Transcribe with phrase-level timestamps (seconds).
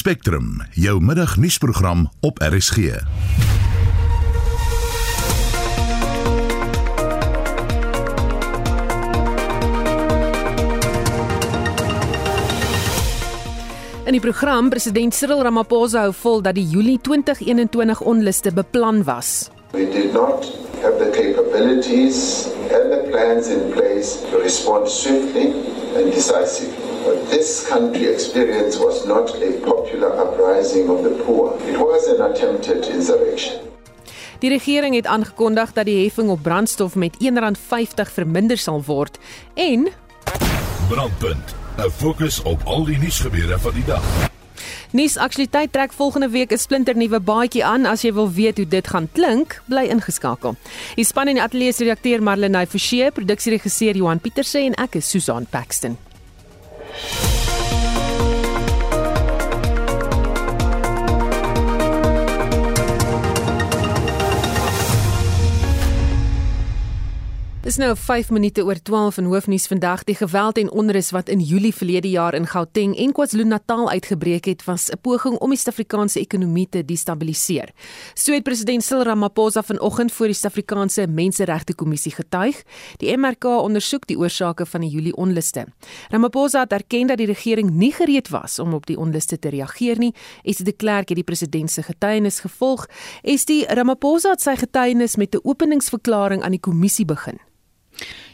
[0.00, 2.76] Spectrum, jou middagnuusprogram op RSG.
[2.76, 2.82] In
[14.12, 19.50] die program president Cyril Ramaphosa hou vol dat die Julie 2021 onluste beplan was.
[19.76, 20.48] We did not
[20.80, 25.52] have the capabilities and the plans in place to respond swiftly
[25.92, 26.79] and decisively.
[27.30, 31.56] This country experience was not a popular uprising of the poor.
[31.66, 33.60] It was an attempted insurrection.
[34.38, 39.18] Die regering het aangekondig dat die heffing op brandstof met R1.50 verminder sal word
[39.54, 39.88] en
[40.88, 41.54] Brandpunt.
[41.78, 44.04] 'n Fokus op al die nuusgebeure van die dag.
[44.90, 47.86] Nuus Aktualiteit trek volgende week 'n splinternuwe baadjie aan.
[47.86, 50.54] As jy wil weet hoe dit gaan klink, bly ingeskakel.
[50.94, 55.10] Die span in die ateljee se redakteur Marlenae Forsie, produksieregisseur Johan Pieterse en ek is
[55.10, 56.09] Susan Paxton.
[57.02, 57.29] Bye.
[67.60, 70.06] Dis nou 5 minute oor 12 in hoofnuus vandag.
[70.08, 74.64] Die geweld en onrus wat in Julie verlede jaar in Gauteng en KwaZulu-Natal uitgebreek het,
[74.64, 77.68] was 'n poging om die Suid-Afrikaanse ekonomie te destabiliseer.
[78.14, 82.62] So het president Cyril Ramaphosa vanoggend voor die Suid-Afrikaanse Menseregte Kommissie getuig.
[82.96, 85.66] Die MRK ondersoek die oorsake van die Julie onluste.
[86.08, 89.98] Ramaphosa het erken dat die regering nie gereed was om op die onluste te reageer
[89.98, 90.14] nie.
[90.42, 92.86] Esie de Klerk het die president se getuienis gevolg.
[93.22, 97.38] Esie Ramaphosa het sy getuienis met 'n openingsverklaring aan die kommissie begin.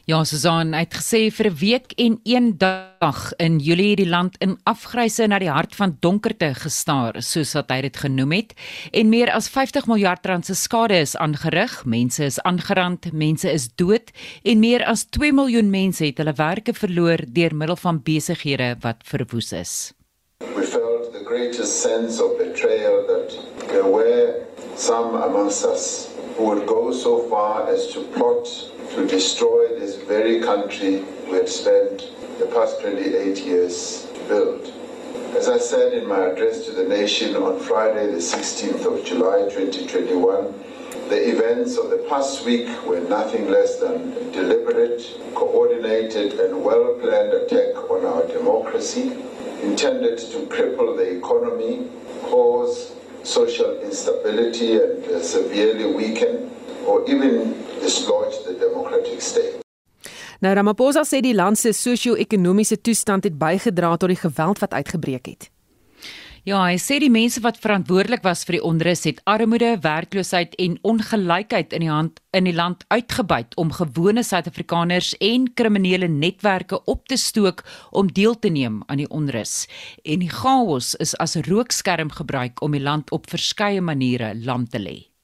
[0.06, 4.36] Ja, Susan het gesê vir 'n week en een dag in Julie het die land
[4.38, 8.54] in afgryse na die hart van donkerte gestaar, soos wat hy dit genoem het,
[8.92, 11.84] en meer as 50 miljard rand se skade is aangerig.
[11.84, 14.12] Mense is aangerand, mense is dood
[14.44, 18.96] en meer as 2 miljoen mense het hulle werke verloor deur middel van besighede wat
[19.02, 19.92] verwoes is.
[20.38, 23.34] We felt the greatest sense of betrayal that
[23.68, 24.46] there were
[24.76, 30.40] some amongst us who would go so far as to plot to destroy this very
[30.40, 34.72] country we had spent the past 28 years to build.
[35.36, 39.48] As I said in my address to the nation on Friday, the 16th of July
[39.50, 40.54] 2021,
[41.08, 45.02] the events of the past week were nothing less than a deliberate,
[45.34, 49.12] coordinated, and well planned attack on our democracy
[49.62, 51.88] intended to cripple the economy,
[52.22, 52.92] cause
[53.22, 56.50] social instability, and uh, severely weaken
[56.86, 59.60] or even dislodge the democratic state.
[60.40, 65.26] Nou Ramaphosa sê die land se sosio-ekonomiese toestand het bygedra tot die geweld wat uitgebreek
[65.32, 65.50] het.
[66.46, 70.76] Ja, hy sê die mense wat verantwoordelik was vir die onrus het armoede, werkloosheid en
[70.86, 77.08] ongelykheid in die hand in die land uitgebuit om gewone Suid-Afrikaners en kriminele netwerke op
[77.10, 79.66] te stook om deel te neem aan die onrus.
[80.04, 84.78] En die chaos is as rookskerm gebruik om die land op verskeie maniere lam te
[84.78, 85.15] lê.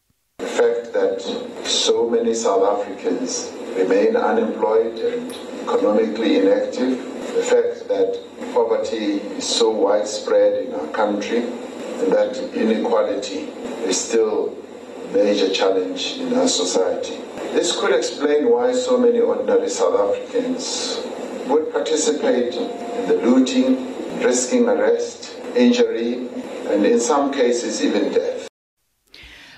[1.65, 6.99] So many South Africans remain unemployed and economically inactive,
[7.35, 8.21] the fact that
[8.53, 13.49] poverty is so widespread in our country, and that inequality
[13.87, 14.57] is still
[15.05, 17.19] a major challenge in our society.
[17.53, 21.01] This could explain why so many ordinary South Africans
[21.47, 26.29] would participate in the looting, risking arrest, injury,
[26.69, 28.32] and in some cases even death.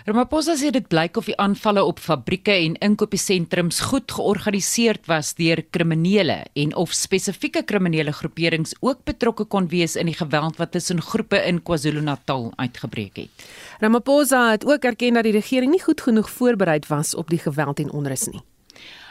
[0.04, 5.62] Ramaphosa sê dit blyk of die aanvalle op fabrieke en inkopiesentrums goed georganiseer was deur
[5.72, 11.00] kriminele en of spesifieke kriminele groeperings ook betrokke kon wees in die geweld wat tussen
[11.00, 13.46] groepe in KwaZulu-Natal uitgebreek het.
[13.80, 17.80] Ramaphosa het ook erken dat die regering nie goed genoeg voorberei was op die geweld
[17.80, 18.44] en onrus nie.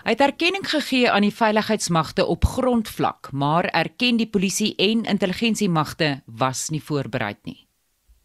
[0.05, 6.19] Hy het erkenning gegee aan die veiligheidsmagte op grondvlak, maar erken die polisie en intelligensiemagte
[6.25, 7.63] was nie voorberei nie.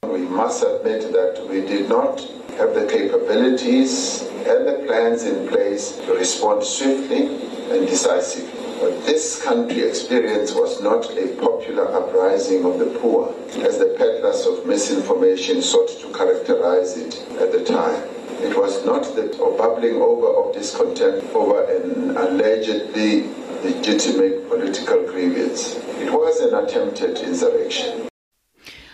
[0.05, 5.97] We must admit that we did not have the capabilities and the plans in place
[5.99, 7.27] to respond swiftly
[7.71, 8.51] and decisively.
[8.81, 13.33] But this country experience was not a popular uprising of the poor,
[13.63, 18.03] as the peddlers of misinformation sought to characterize it at the time.
[18.43, 23.28] It was not the bubbling over of discontent over an allegedly
[23.63, 25.77] legitimate political grievance.
[26.01, 28.09] It was an attempted insurrection.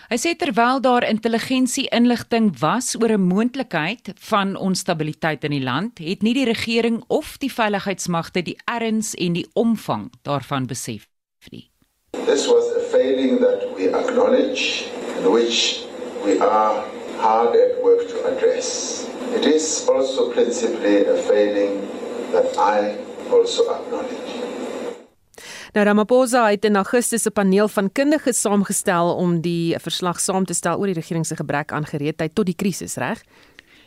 [0.04, 6.22] Hy sê terwyl daar intelligensie-inligting was oor 'n moontlikheid van onstabiliteit in die land, het
[6.22, 11.08] nie die regering of die veiligheidsmagte die erns en die omvang daarvan besef
[11.50, 11.70] nie.
[12.26, 14.84] This was a failing that we acknowledge
[15.16, 15.86] and which
[16.24, 16.84] we are
[17.18, 19.06] hard at work to address.
[19.34, 21.80] It is also principally a failing
[22.32, 22.96] that I
[23.32, 24.23] also acknowledge.
[25.74, 30.54] Nou Ramaphosa het in Augustus 'n paneel van kundiges saamgestel om die verslag saam te
[30.54, 33.24] stel oor die regering se gebrek aan gereedheid tot die krisis, reg?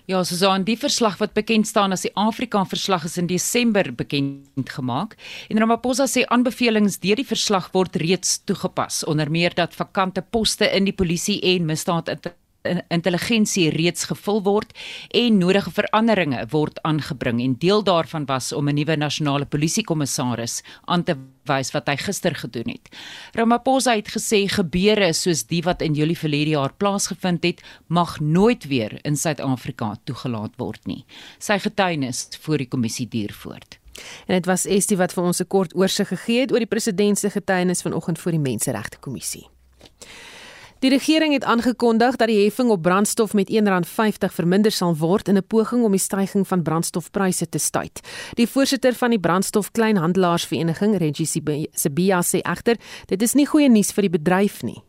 [0.06, 3.96] Ja, so aan die verslag wat bekend staan as die Afrika verslag is in Desember
[3.96, 5.16] bekend gemaak.
[5.50, 10.76] En Ramaphosa sê aanbevelings deur die verslag word reeds toegepas, onder meer dat vakante poste
[10.76, 12.10] in die polisie en misdaad
[12.88, 14.74] intelligensie reeds gevul word
[15.16, 21.04] en nodige veranderinge word aangebring en deel daarvan was om 'n nuwe nasionale polisiekommissaris aan
[21.04, 21.16] te
[21.46, 22.90] wys wat hy gister gedoen het.
[23.34, 28.68] Ramaphosa het gesê gebeure soos die wat in Julie verlede jaar plaasgevind het, mag nooit
[28.68, 31.06] weer in Suid-Afrika toegelaat word nie.
[31.40, 33.80] Sy getuienis voor die kommissie duur voort.
[34.28, 37.20] En dit was Estie wat vir ons 'n kort oorsig gegee het oor die president
[37.20, 39.48] se getuienis vanoggend voor die Menseregte Kommissie.
[40.80, 45.38] Die regering het aangekondig dat die heffing op brandstof met R1.50 verminder sal word in
[45.38, 48.02] 'n poging om die stygings van brandstofpryse te stuit.
[48.34, 51.26] Die voorsitter van die brandstof kleinhandelaarsvereniging, Reggie
[51.72, 54.84] Sibia, sê egter dit is nie goeie nuus vir die bedryf nie.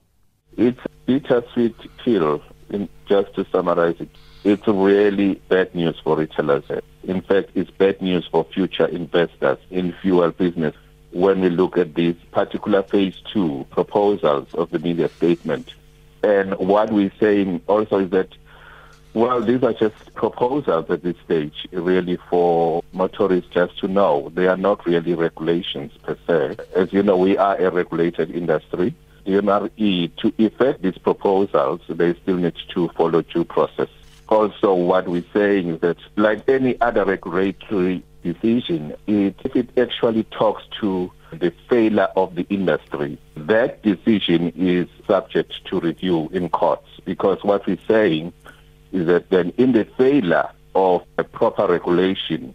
[0.56, 4.10] It's bittersweet pill in just to summarize it.
[4.44, 6.64] It's really bad news for retailers.
[7.02, 10.74] In fact, it's bad news for future investors in fuel business.
[11.12, 15.74] When we look at these particular phase two proposals of the media statement.
[16.22, 18.28] And what we're saying also is that,
[19.14, 24.30] well, these are just proposals at this stage, really for motorists just to know.
[24.34, 26.56] They are not really regulations per se.
[26.76, 28.94] As you know, we are a regulated industry.
[29.24, 33.88] The to effect these proposals, they still need to follow due process.
[34.28, 40.24] Also, what we're saying is that, like any other regulatory decision, it, if it actually
[40.24, 46.88] talks to the failure of the industry, that decision is subject to review in courts
[47.04, 48.32] because what we're saying
[48.92, 52.54] is that then in the failure of a proper regulation,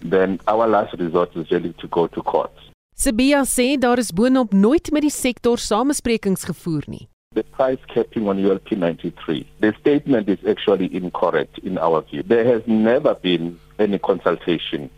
[0.00, 2.60] then our last resort is really to go to courts.
[2.94, 7.06] Sibia sê daar is boonop nooit met die sektor samesprekings gevoer nie.
[7.32, 9.46] The price capping on ULP 93.
[9.60, 12.22] The statement is actually incorrect in our view.
[12.22, 14.88] There has never been any consultation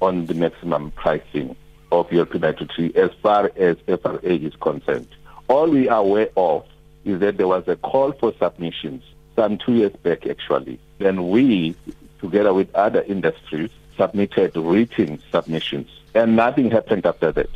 [0.00, 1.54] on the maximum pricing
[1.92, 5.06] of ULP 93 as far as FRA is concerned.
[5.48, 6.66] All we are aware of
[7.04, 9.04] is that there was a call for submissions
[9.36, 10.80] some two years back actually.
[10.96, 11.76] Then we,
[12.20, 17.50] together with other industries, submitted written submissions and nothing happened after that.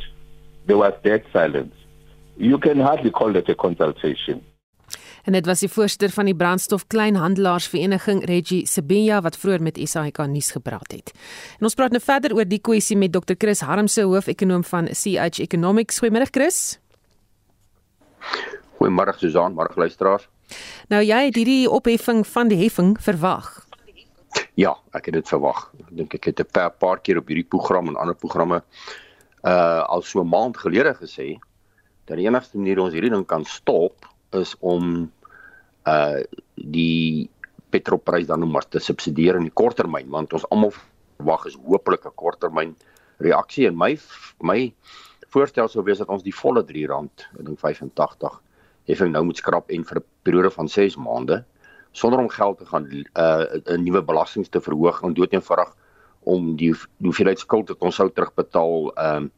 [0.67, 1.73] There was dead silence.
[2.37, 4.41] You can hardly call it a consultation.
[5.23, 10.23] En dit was die voorsteur van die brandstof kleinhandelaarsvereniging Reggie Sibenya wat vroeër met SAK
[10.27, 11.13] nuus gepraat het.
[11.59, 15.39] En ons praat nou verder oor die kwessie met Dr Chris Harmse, hoofekonoom van CH
[15.45, 16.01] Economics.
[16.01, 16.79] Goeiemôre Chris.
[18.79, 20.27] Goeiemôre Susan, môre luisteraars.
[20.89, 23.53] Nou jy het hierdie opheffing van die heffing verwag.
[24.59, 25.69] Ja, ek het dit verwag.
[25.79, 28.63] Ek dink ek het 'n paar, paar keer op hierdie program en ander programme
[29.45, 31.37] uh al so 'n maand gelede gesê
[32.05, 34.07] dat die enigste manier ons hierdie ding kan stop
[34.37, 35.11] is om
[35.87, 36.21] uh
[36.55, 37.29] die
[37.71, 42.05] petrolprys dan nou maar te subsidieer in die korttermyn want ons almal verwag is hopelik
[42.05, 42.75] 'n korttermyn
[43.19, 43.67] reaksie.
[43.67, 43.97] En my
[44.41, 44.73] my
[45.29, 46.85] voorstel sou wees dat ons die volle R3
[47.39, 48.41] ek dink 85
[48.89, 51.43] heffing nou moet skrap en vir 'n periode van 6 maande
[51.91, 55.75] sonder om geld te gaan uh 'n nuwe belastings te verhoog en doodeenvoudig
[56.23, 59.29] om die hoeveelheid skuld wat ons sou terugbetaal ehm uh,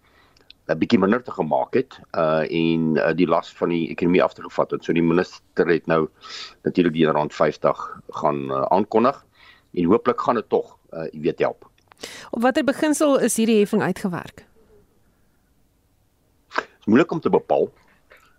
[0.68, 4.34] 'n bietjie minder te gemaak het uh en uh, die las van die ekonomie af
[4.34, 4.84] te gevat het.
[4.84, 6.08] So die minister het nou
[6.64, 9.26] natuurlik die rand 50 gaan uh, aankondig
[9.74, 11.68] en hooplik gaan dit tog uh jy weet help.
[12.32, 14.46] Op watter beginsel is hierdie heffing uitgewerk?
[16.56, 17.72] Dit is moeilik om te bepaal.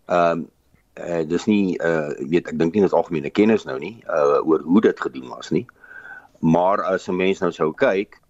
[0.06, 0.49] Ehm um,
[0.94, 4.40] uh dis nie uh weet ek dink nie dit is algemene kennis nou nie uh
[4.46, 5.66] oor hoe dit gedoen was nie.
[6.40, 8.20] Maar as 'n mens nou sou kyk,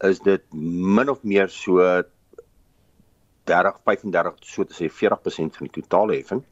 [0.00, 2.02] is dit min of meer so
[3.44, 6.42] 30 35 so te sê 40% van die totale heffing.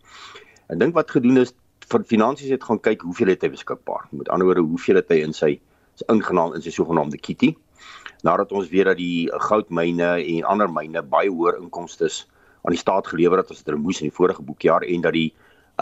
[0.69, 1.55] Ek dink wat gedoen is
[1.93, 4.07] vir finansies het gaan kyk hoeveel het hy beskikbaar.
[4.13, 5.53] Met ander woorde, hoeveel het hy in sy
[5.97, 7.53] is ingenaam in sy sogenaamde kitty.
[8.27, 12.09] Nadat ons weet dat die goudmyne en ander myne baie hoër inkomste
[12.63, 15.31] aan die staat gelewer het as dit remoes in die vorige boekjaar en dat die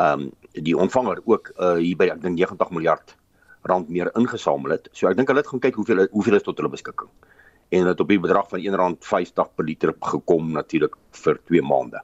[0.00, 3.12] ehm um, die ontvanger ook uh, hier by ek dink 90 miljard
[3.68, 4.88] rand meer ingesamel het.
[4.96, 7.10] So ek dink hulle het gaan kyk hoeveel hoeveel is tot hulle beskikking
[7.70, 12.02] en dit op die bedrag van R1.50 per liter gekom natuurlik vir 2 maande.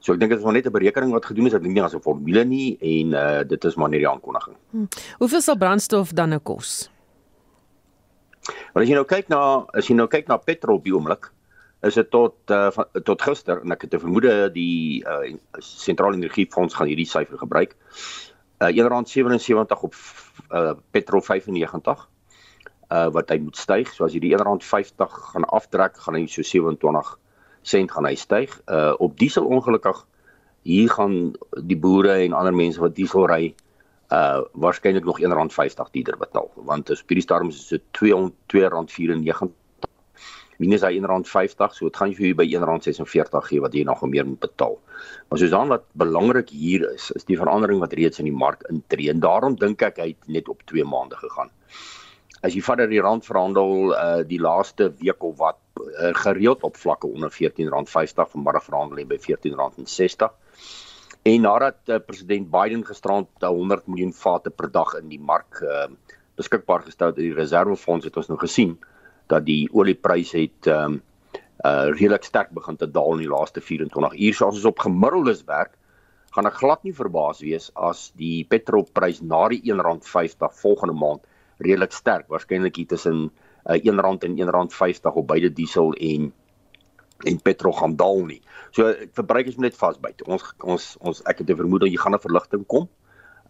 [0.00, 1.82] So ek dink dit is maar net 'n berekening wat gedoen is, ek dink nie
[1.82, 4.56] as 'n formule nie en uh dit is maar net die aankondiging.
[4.70, 4.88] Hmm.
[5.18, 6.90] Hoeveel sal brandstof dan nou kos?
[8.72, 11.30] Maar as jy nou kyk na as jy nou kyk na petrol op die oomblik,
[11.82, 16.16] is dit tot uh van, tot gister en ek het te vermoede die uh sentrale
[16.16, 17.76] energiefonds gaan hierdie syfer gebruik.
[18.60, 19.94] Uh R1.77 op
[20.50, 22.08] uh petrol 95
[22.90, 23.92] uh wat hy moet styg.
[23.94, 27.16] So as jy die R1.50 gaan aftrek, gaan hy so 27
[27.62, 28.54] sent gaan hy styg.
[28.66, 30.06] Uh op diesel ongelukkig
[30.62, 31.32] hier gaan
[31.64, 33.54] die boere en ander mense wat diesel ry
[34.10, 39.52] uh waarskynlik nog R1.50 duurder betaal want as hierdie storm is dit R2.94
[40.60, 44.26] minus hy R1.50 so dit gaan vir jou by R1.46 gee wat jy nog meer
[44.28, 44.76] moet betaal.
[45.30, 48.66] Maar soos dan wat belangrik hier is is die verandering wat reeds in die mark
[48.68, 51.54] intree en daarom dink ek hy het net op 2 maande gegaan.
[52.40, 56.62] As jy vat dat die rand verhandel uh die laaste week of wat uh, gereeld
[56.64, 60.32] op vlakke onder R14.50 vanmiddag verhandel hy by R14.60
[61.22, 65.90] En nadat uh, president Biden gisterand 100 miljoen vate per dag in die mark uh,
[66.40, 68.78] beskikbaar gestel het uit die reservefonds het ons nou gesien
[69.28, 71.02] dat die oliepryse het um,
[71.60, 74.34] uh redelik sterk begin te daal in die laaste 24 uur.
[74.34, 75.74] So as ons op gemiddeldes werk,
[76.32, 81.26] gaan ek glad nie verbaas wees as die petrolprys na die R1.50 volgende maand
[81.60, 83.30] redelik sterk, waarskynlik hier tussen
[83.66, 86.32] uh, R1 en R1.50 op beide diesel en
[87.28, 88.40] en petrol gaan daal nie.
[88.72, 90.22] So verbruikers moet net vasbyt.
[90.24, 92.88] Ons ons ons ek het 'n vermoede jy gaan 'n verligting kom.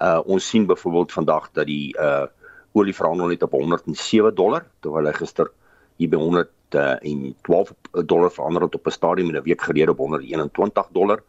[0.01, 2.27] Uh ons sien byvoorbeeld vandag dat die uh
[2.73, 5.51] olie verhandel net op 107 dollar terwyl hy gister
[5.99, 7.75] hier by 112
[8.07, 11.23] dollar verander het op 'n stadium en 'n week gelede op 121 dollar.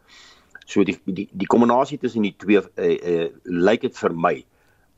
[0.66, 4.46] So die die die kombinasie tussen die twee uh, uh lyk dit vir my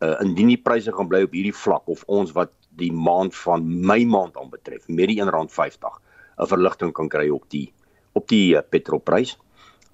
[0.04, 3.66] uh indien die pryse gaan bly op hierdie vlak of ons wat die maand van
[3.86, 6.00] Mei maand aanbetref met die R1.50
[6.38, 7.72] 'n verligting kan kry op die
[8.14, 9.38] op die uh, petrolprys.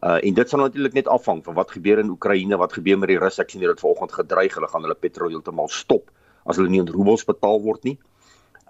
[0.04, 3.12] Uh en dit sal natuurlik net afhang van wat gebeur in Oekraïne, wat gebeur met
[3.12, 3.42] die Russe.
[3.42, 6.12] Ek sien hulle het vanoggend gedreig, hulle gaan hulle petrol heeltemal stop
[6.46, 7.98] as hulle nie in roebels betaal word nie.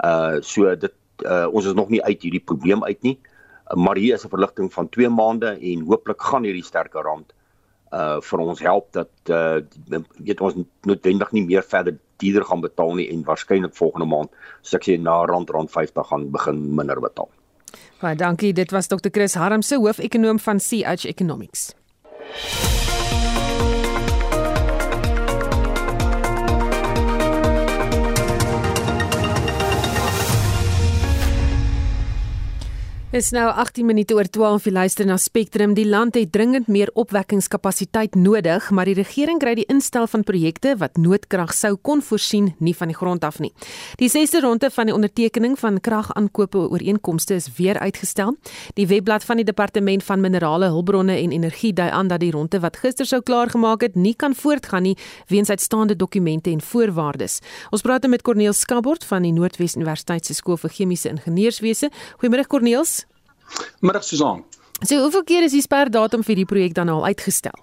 [0.03, 3.19] Uh so dit uh ons is nog nie uit hierdie probleem uit nie.
[3.69, 7.33] Uh, maar hier is 'n verligting van 2 maande en hooplik gaan hierdie sterker rand
[7.91, 9.59] uh vir ons help dat uh
[10.17, 14.31] weet ons noodwendig nie meer verder duurder gaan betaal nie en waarskynlik volgende maand,
[14.61, 17.29] soos ek sê na rand rond 50 gaan begin minder betaal.
[18.01, 18.53] Baie dankie.
[18.53, 19.11] Dit was Dr.
[19.11, 21.71] Chris Harmse, hoofekonoom van CH Economics.
[33.09, 35.71] Dit is nou 18 minute oor 12 jy luister na Spectrum.
[35.73, 40.75] Die land het dringend meer opwekkingskapasiteit nodig, maar die regering kry die instel van projekte
[40.77, 43.49] wat noodkrag sou kon voorsien nie van die grond af nie.
[43.97, 48.35] Die sesde ronde van die ondertekening van kragaankope ooreenkomste is weer uitgestel.
[48.77, 52.61] Die webblad van die departement van minerale hulpbronne en energie dui aan dat die ronde
[52.61, 54.93] wat gister sou klaar gemaak het, nie kan voortgaan nie
[55.33, 57.41] weens uitstaande dokumente en voorwaardes.
[57.73, 61.89] Ons praat met Corneel Skabort van die Noordwes Universiteit se skool vir chemiese ingenieurswese.
[62.21, 62.98] Goeiemôre Corneels.
[63.79, 64.43] Middag Susan.
[64.81, 67.55] So hoeveel keer is die sperdatum vir die projek dan al uitgestel?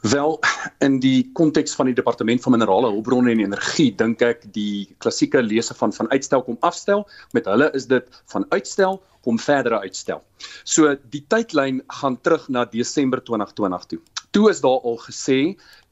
[0.00, 0.38] Wel,
[0.80, 5.42] in die konteks van die departement van minerale hulpbronne en energie, dink ek die klassieke
[5.44, 7.04] lese van van uitstel kom afstel,
[7.36, 10.22] met hulle is dit van uitstel kom verdere uitstel.
[10.64, 14.00] So die tydlyn gaan terug na Desember 2020 toe.
[14.32, 15.38] Toe is daar al gesê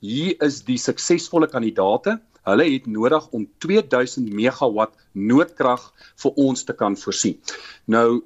[0.01, 2.17] hier is die suksesvolle kandidaate
[2.49, 5.91] Hulle het nodig om 2000 megawatt noodkrag
[6.23, 7.37] vir ons te kan voorsien.
[7.85, 8.23] Nou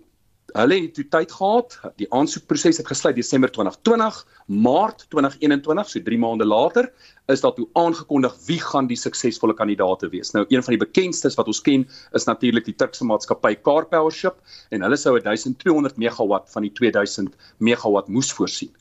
[0.52, 1.78] hulle het toe tyd gehad.
[2.00, 6.90] Die aansoekproses het gesluit Desember 2020, Maart 2021, so 3 maande later,
[7.32, 10.32] is daar toe aangekondig wie gaan die suksesvolle kandidaate wees.
[10.37, 14.40] Nou een van die bekendstes wat ons ken is natuurlik die Turkse maatskappy Car Powership
[14.71, 18.73] en hulle sou 1200 megawatt van die 2000 megawatt moes voorsien.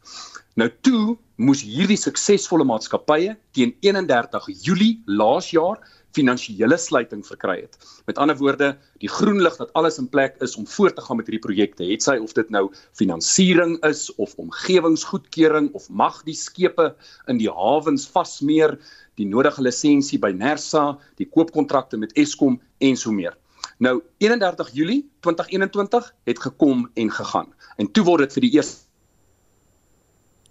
[0.60, 5.80] Nou toe moes hierdie suksesvolle maatskappye teen 31 Julie laas jaar
[6.15, 7.77] finansiële sluiting verkry het.
[8.06, 11.20] Met ander woorde, die groen lig dat alles in plek is om voort te gaan
[11.20, 11.88] met hierdie projekte.
[11.88, 16.91] Het sy of dit nou finansiering is of omgewingsgoedkeuring of mag die skepe
[17.32, 18.77] in die hawens vasmeer,
[19.20, 23.38] die nodige lisensie by Nersa, die koopkontrakte met Eskom en so meer.
[23.82, 27.53] Nou 31 Julie 2021 het gekom en gegaan.
[27.77, 28.88] En toe word dit vir die eerste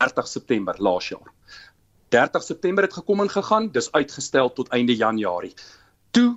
[0.00, 1.28] 30 September laas jaar.
[2.10, 5.54] 30 September het gekom en gegaan, dis uitgestel tot einde Januarie.
[6.10, 6.36] Toe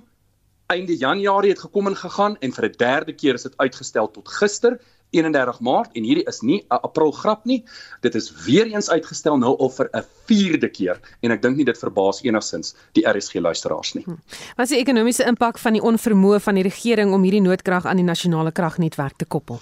[0.66, 4.28] einde Januarie het gekom en gegaan en vir 'n derde keer is dit uitgestel tot
[4.28, 4.78] gister
[5.10, 7.64] 31 Maart en hierdie is nie 'n April grap nie.
[8.00, 11.64] Dit is weer eens uitgestel nou al vir 'n vierde keer en ek dink nie
[11.64, 14.04] dit verbaas enigsins die RSG luisteraars nie.
[14.04, 14.16] Hm.
[14.56, 17.96] Wat is die ekonomiese impak van die onvermoë van die regering om hierdie noodkrag aan
[17.96, 19.58] die nasionale kragnetwerk te koppel?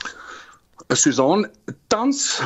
[0.97, 1.47] Susan,
[1.89, 2.41] tans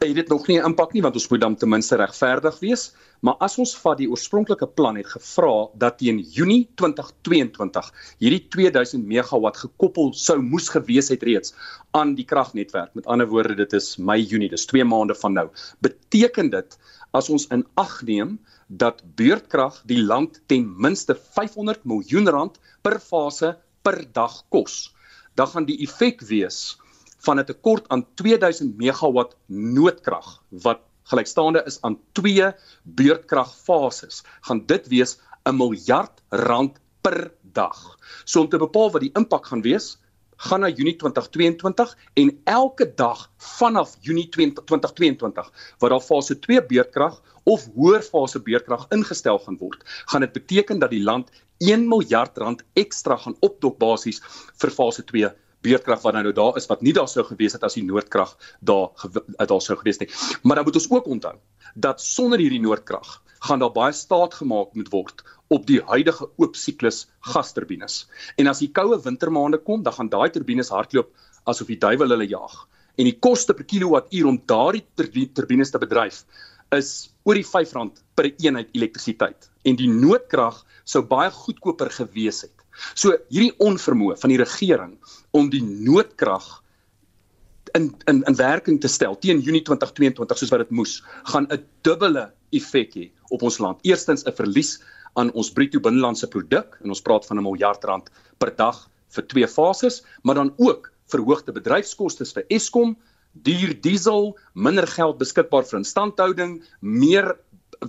[0.00, 2.92] het dit nog nie 'n impak nie want ons moet dan ten minste regverdig wees,
[3.20, 9.04] maar as ons vat die oorspronklike plan het gevra dat teen Junie 2022 hierdie 2000
[9.06, 11.54] megawatt gekoppel sou moes gewees het reeds
[11.90, 12.94] aan die kragnetwerk.
[12.94, 15.48] Met ander woorde, dit is Mei Junie, dis 2 maande van nou.
[15.80, 16.78] Beteken dit
[17.12, 23.00] as ons in ag neem dat beurtkrag die land ten minste 500 miljoen rand per
[23.00, 24.94] fase per dag kos,
[25.34, 26.78] dan gaan die effek wees
[27.24, 32.52] van 'n tekort aan 2000 megawatt noodkrag wat gelykstaande is aan twee
[32.82, 37.98] beurtkragfases, gaan dit wees 'n miljard rand per dag.
[38.24, 39.98] So om te bepaal wat die impak gaan wees,
[40.36, 47.22] gaan na Junie 2022 en elke dag vanaf Junie 2022 wat daar fase 2 beurtkrag
[47.44, 52.38] of hoër fase beurtkrag ingestel gaan word, gaan dit beteken dat die land 1 miljard
[52.38, 54.22] rand ekstra gaan opdok basies
[54.58, 55.30] vir fase 2
[55.62, 58.90] beurtkrag wat nou daar is wat nie daar sou gewees het as die noordkrag daar
[59.48, 60.08] daar sou gewees nie.
[60.42, 61.36] Maar dan moet ons ook onthou
[61.74, 66.56] dat sonder hierdie noordkrag gaan daar baie staat gemaak moet word op die huidige oop
[66.56, 68.06] siklus gasturbines.
[68.38, 71.10] En as die koue wintermaande kom, dan gaan daai turbines hardloop
[71.50, 72.54] asof die duiwel hulle jag.
[72.96, 74.84] En die koste per kilowattuur om daardie
[75.34, 76.22] turbines te bedryf
[76.72, 76.92] is
[77.28, 79.50] oor die R5 per eenheid elektrisiteit.
[79.64, 82.61] En die noodkrag sou baie goedkoper gewees het.
[82.94, 84.98] So hierdie onvermoë van die regering
[85.32, 86.62] om die noodkrag
[87.74, 91.64] in in in werking te stel teen Junie 2022 soos wat dit moes, gaan 'n
[91.82, 93.78] dubbele effek hê op ons land.
[93.82, 94.80] Eerstens 'n verlies
[95.14, 99.26] aan ons bruto binnelandse produk en ons praat van 'n miljard rand per dag vir
[99.26, 102.96] twee fases, maar dan ook verhoogde bedryfskoste vir Eskom,
[103.32, 107.36] duur diesel, minder geld beskikbaar vir instandhouding, meer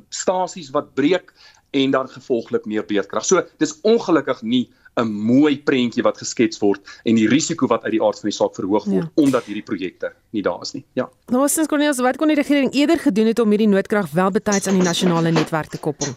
[0.10, 1.34] stasies wat breek
[1.74, 3.26] en dan gevolglik meer beerdkrag.
[3.26, 4.70] So dis ongelukkig nie
[5.02, 8.38] 'n mooi prentjie wat geskets word en die risiko wat uit die aard van die
[8.38, 9.12] saak verhoog word ja.
[9.16, 10.86] omdat hierdie projekte nie daar is nie.
[10.94, 11.10] Ja.
[11.28, 14.68] Nou sins Cornelis, wat kon die regering eerder gedoen het om hierdie noodkrag wel betyds
[14.68, 16.14] aan die nasionale netwerk te koppel?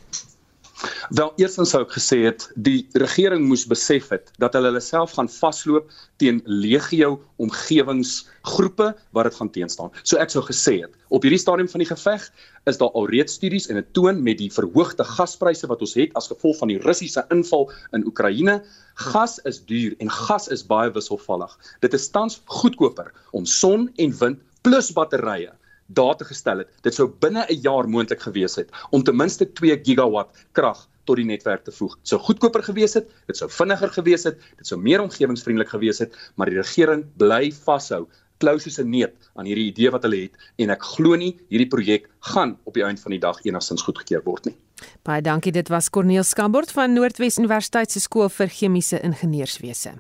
[1.09, 5.15] Wel, eerstens sou ek gesê het die regering moes besef het dat hulle hulle self
[5.17, 5.89] gaan vasloop
[6.21, 9.95] teen legio omgewingsgroepe wat dit gaan teenstaan.
[10.03, 12.29] So ek sou gesê het, op hierdie stadium van die geveg
[12.67, 16.27] is daar alreeds studies en 'n toon met die verhoogde gaspryse wat ons het as
[16.27, 18.65] gevolg van die Russiese inval in Oekraïne.
[18.95, 21.59] Gas is duur en gas is baie wisselvallig.
[21.81, 25.53] Dit is tans goedkoper om son en wind plus batterye
[25.87, 26.69] daar te gestel het.
[26.83, 31.17] Dit sou binne 'n jaar moontlik gewees het om ten minste 2 gigawatt krag tot
[31.17, 31.95] die netwerk te voeg.
[31.97, 35.99] Dit sou goedkoper gewees het, dit sou vinniger gewees het, dit sou meer omgewingsvriendelik gewees
[35.99, 40.23] het, maar die regering bly vashou klou soos 'n neet aan hierdie idee wat hulle
[40.23, 43.83] het en ek glo nie hierdie projek gaan op die einde van die dag enigstens
[43.83, 44.57] goedgekeur word nie.
[45.03, 49.95] Baie dankie, dit was Corneel Skambort van Noordwes Universiteit se skool vir chemiese ingenieurswese.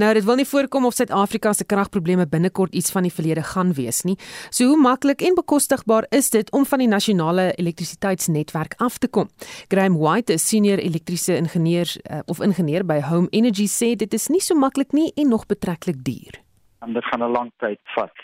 [0.00, 3.72] Nou dit wil nie voorkom of Suid-Afrika se kragprobleme binnekort iets van die verlede gaan
[3.76, 4.16] wees nie.
[4.50, 9.28] So hoe maklik en bekostigbaar is dit om van die nasionale elektrisiteitsnetwerk af te kom?
[9.68, 14.28] Graham White, 'n senior elektriese ingenieur uh, of ingenieur by Home Energy sê dit is
[14.28, 16.42] nie so maklik nie en nog betreklik duur.
[16.82, 18.18] En dit gaan 'n lang tyd vat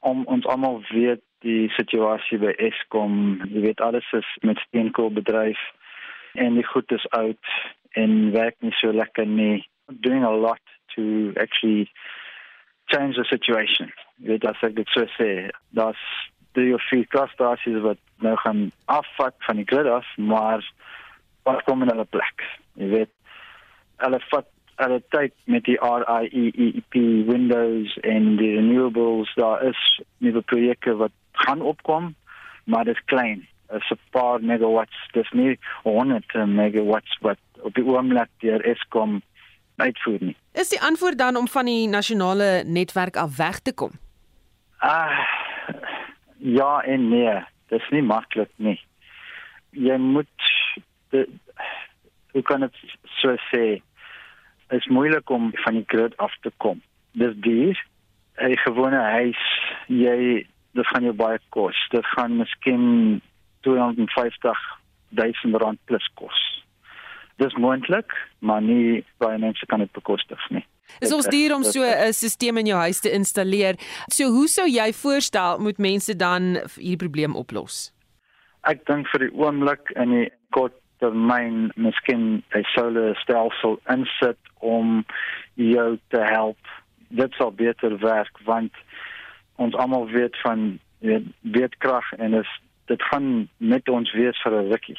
[0.00, 5.60] om ons almal weet die situasie by Eskom, jy weet alles is met steenkool bedryf
[6.34, 7.52] en die goed is oud
[7.90, 9.66] en werk nie so lekker nie
[10.06, 10.62] doing a lot
[10.94, 11.90] to actually
[12.86, 13.92] change the situation.
[14.16, 15.30] Weet as ek dit so sê,
[15.76, 15.98] dat
[16.56, 20.64] die of vier kragstasies wat nou gaan afvat van die grid af, maar
[21.48, 22.46] wat kom in hulle plek?
[22.80, 23.12] Jy weet,
[24.04, 26.96] hulle vat hulle tyd met die RIEEP
[27.28, 29.82] windows en die renewables daar is
[30.18, 32.14] nuwe projekte wat gaan opkom,
[32.64, 33.46] maar dit is klein.
[33.72, 39.22] Is 'n paar megawatts, dis nie 100 megawatts wat op die oomblik deur Eskom
[39.76, 40.36] uitvoer nie.
[40.52, 43.90] Is die antwoord dan om van die nasionale netwerk af weg te kom?
[44.78, 45.26] Ah
[46.38, 47.34] ja en nee,
[47.68, 48.78] dit is nie maklik nie.
[49.70, 50.50] Jy moet
[51.10, 51.26] de,
[52.32, 52.74] hoe kan dit
[53.20, 53.80] so sê?
[54.74, 56.82] Is moeilik om van die grid af te kom.
[57.12, 57.76] Dis duur.
[58.36, 59.42] 'n Gewone huis,
[59.88, 61.76] jy dit gaan jou baie kos.
[61.90, 63.22] Dit gaan miskien
[63.60, 64.58] 250
[65.10, 66.40] 000 rand plus kos.
[67.36, 70.64] Dis moontlik, maar nie baie mense kan dit bekostig nie.
[71.00, 73.74] Is ons duur om so 'n stelsel in jou huis te installeer?
[74.08, 76.42] So hoe sou jy voorstel moet mense dan
[76.76, 77.92] hierdie probleem oplos?
[78.62, 85.04] Ek dink vir die oomblik in die kort termyn miskien 'n solar stelsel insit om
[85.54, 86.58] jou te help.
[87.08, 88.72] Dit sal beter werk want
[89.56, 90.78] ons almal weet van
[91.40, 94.98] weet krag en is dit gaan met ons wees vir 'n rukkie.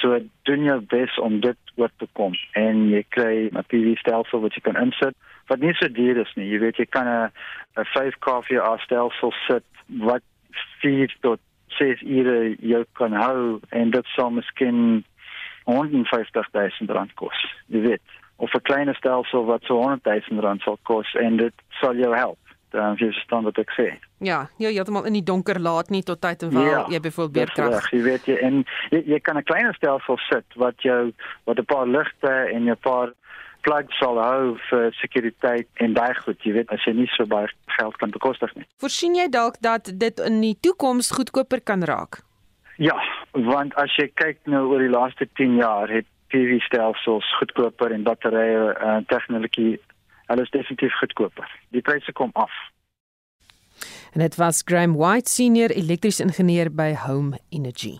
[0.00, 4.40] So doen jou bes om dit oor te kom en jy kry 'n PV stelsel
[4.40, 5.14] wat jy kan insit
[5.46, 6.48] wat nie so duur is nie.
[6.48, 7.30] Jy weet jy kan 'n
[7.76, 10.22] 'n 5 kW stelsel sit wat
[10.80, 15.04] 4 tot 6 ure jou kan hou en dit sal miskien
[15.64, 17.38] 150 000 rand kos.
[17.66, 18.02] Jy weet
[18.36, 22.14] of 'n klein stelsel wat so 100 000 rand sal kos en dit sal jou
[22.14, 22.38] help
[22.74, 23.86] dan jy verstaan wat ek sê.
[24.18, 27.54] Ja, jy heeltemal in die donker laat nie tot tyd en wel ja, jy byvoorbeeld
[27.54, 27.90] beerkrag.
[27.94, 31.12] Jy weet jy en jy, jy kan 'n kleiner stelsel sit wat jou
[31.44, 33.12] wat 'n paar ligte en 'n paar
[33.64, 37.48] plek sal hou vir sekuriteit en daai goed, jy weet, as jy nie so baie
[37.78, 38.66] geld kan bekostig nie.
[38.82, 42.20] Voorsien jy dalk dat dit in die toekoms goedkoper kan raak?
[42.76, 42.96] Ja,
[43.32, 48.72] want as jy kyk nou oor die laaste 10 jaar het PV-stelsels goedkoper en batterye
[48.74, 49.76] uh, tegnologie
[50.26, 51.50] alles definitief goedkoper.
[51.70, 52.50] Die pryse kom af.
[54.14, 57.98] En dit was Graham White, senior elektriese ingenieur by Home Energy.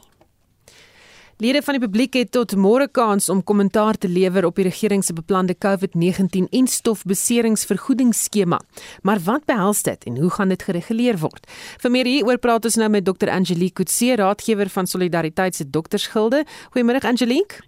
[1.42, 5.02] Lede van die publiek het tot môre kans om kommentaar te lewer op die regering
[5.02, 8.60] se beplande COVID-19 en stofbeseringsvergoedingsskema.
[9.02, 11.50] Maar wat behels dit en hoe gaan dit gereguleer word?
[11.82, 13.32] Vir meer hieroor praat ons nou met Dr.
[13.34, 16.44] Angelique Kutse, raadgewer van Solidariteit se doktersgilde.
[16.70, 17.66] Goeiemôre Angelique.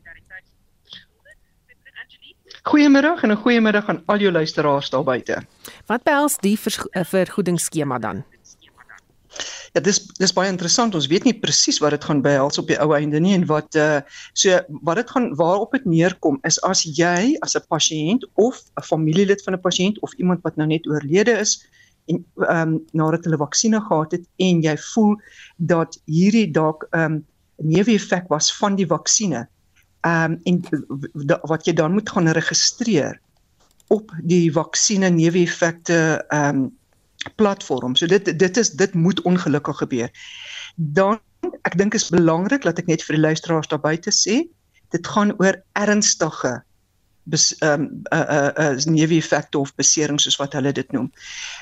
[2.62, 5.42] Goeiemiddag en 'n goeiemiddag aan al jou luisteraars daar buite.
[5.86, 6.58] Wat behels die
[6.90, 8.24] eh, vergoedingsskema dan?
[9.76, 10.94] Ja, dis dis baie interessant.
[10.96, 13.76] Ons weet nie presies wat dit gaan behels op die ou einde nie en wat
[13.76, 13.98] uh
[14.32, 14.56] so
[14.88, 19.44] wat dit gaan waarop dit neerkom is as jy as 'n pasiënt of 'n familielid
[19.44, 21.60] van 'n pasiënt of iemand wat nou net oorlede is
[22.08, 25.12] en ehm um, nadat hulle vaksinne gehad het en jy voel
[25.56, 29.44] dat hierdie dalk ehm um, neeweffek was van die vaksinne.
[30.00, 30.64] Ehm um, en
[31.52, 33.20] wat jy dan moet gaan registreer
[33.88, 36.72] op die vaksinne neeweffekte ehm um,
[37.34, 37.96] platform.
[37.96, 40.10] So dit dit is dit moet ongelukkig gebeur.
[40.74, 41.20] Dan
[41.62, 44.46] ek dink is belangrik dat ek net vir die luisteraars daar buite sê,
[44.94, 46.62] dit gaan oor ernstige
[47.26, 51.08] bes ehm um, uh uh, uh neeweffekte of beserings soos wat hulle dit noem.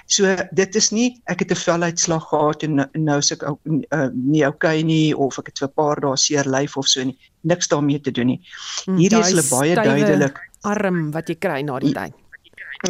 [0.06, 4.44] So dit is nie ek het 'n veluitslag gehad en nou sê ek uh, nie
[4.46, 7.16] okay nie of ek het vir 'n paar dae seer lyf of so nie.
[7.40, 8.40] Niks daarmee te doen nie.
[8.84, 12.12] Hmm, Hierdie is hulle baie duidelik arm wat jy kry na die tyd.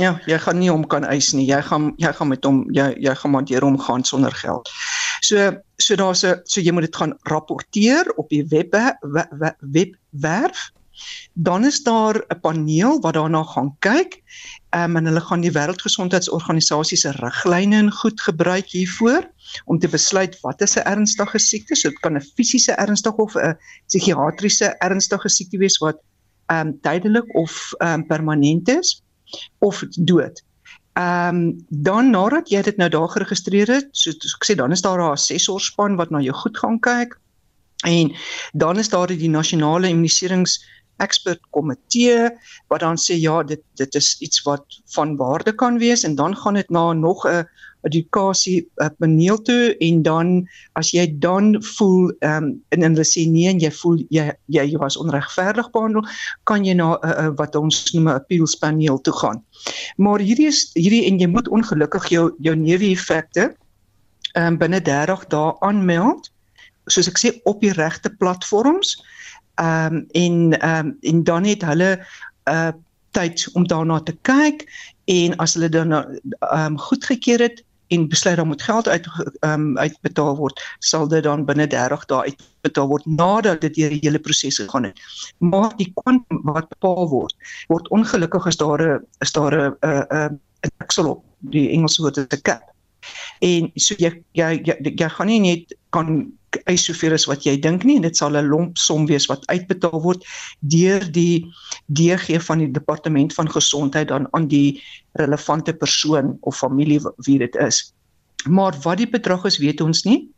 [0.01, 1.45] Ja, jy gaan nie hom kan eis nie.
[1.47, 4.71] Jy gaan jy gaan met hom jy jy gaan maar deur hom gaan sonder geld.
[5.23, 8.75] So so daar's 'n so jy moet dit gaan rapporteer op die web
[9.61, 10.71] webwerf.
[11.35, 14.23] Dan is daar 'n paneel wat daarna gaan kyk.
[14.71, 19.31] Ehm um, en hulle gaan die Wêreldgesondheidsorganisasie se riglyne en goed gebruik hiervoor
[19.65, 21.77] om te besluit wat is 'n ernstige siekte.
[21.77, 25.99] So dit kan 'n fisiese ernstige of 'n psigiatriese ernstige siekte wees wat
[26.47, 29.05] ehm um, tydelik of ehm um, permanent is
[29.59, 30.43] of dood.
[30.95, 34.83] Ehm um, dan nadat jy dit nou daar geregistreer het, so ek sê dan is
[34.83, 37.19] daar 'n assessorspan wat na jou goed gaan kyk.
[37.85, 38.15] En
[38.53, 40.63] dan is daar die nasionale immuniserings
[40.97, 42.31] expert komitee
[42.69, 46.37] wat dan sê ja, dit dit is iets wat van waarde kan wees en dan
[46.37, 47.49] gaan dit na nog 'n
[47.89, 50.33] edukasie uh, paneel toe en dan
[50.81, 54.67] as jy dan voel ehm um, en hulle sê nee en jy voel jy jy
[54.83, 56.07] was onregverdig behandel
[56.51, 59.43] kan jy na 'n uh, uh, wat ons noem 'n appeals paneel toe gaan.
[59.97, 63.55] Maar hierdie is hierdie en jy moet ongelukkig jou jou neeweffekte
[64.35, 66.31] ehm um, binne 30 dae aanmeld
[66.87, 68.97] soos ek sê op die regte platforms
[69.61, 71.91] ehm um, en ehm um, en dan het hulle
[72.51, 72.73] uh,
[73.15, 74.67] tyd om daarna te kyk
[75.05, 76.11] en as hulle dan ehm
[76.51, 77.63] um, goedgekeur het
[77.95, 79.07] en besluit dan moet geld uit
[79.47, 84.03] um, uitbetaal word, sal dit dan binne 30 dae uitbetaal word nadat dit deur die
[84.03, 85.01] hele proses gegaan het.
[85.39, 87.35] Maar die kwantum wat bepaal word,
[87.73, 92.17] word ongelukkig as daar 'n is daar 'n 'n 'n deksel op die Engelse woord
[92.17, 92.63] is 'n cap.
[93.41, 96.33] En so jy jy jy, jy gaan nie net kan
[96.71, 99.47] eis soveel as wat jy dink nie en dit sal 'n lomp som wees wat
[99.47, 100.25] uitbetaal word
[100.61, 101.47] deur die
[101.87, 107.57] DG van die departement van gesondheid dan aan die relevante persoon of familie wie dit
[107.57, 107.95] is.
[108.49, 110.29] Maar wat die bedrag is, weet ons nie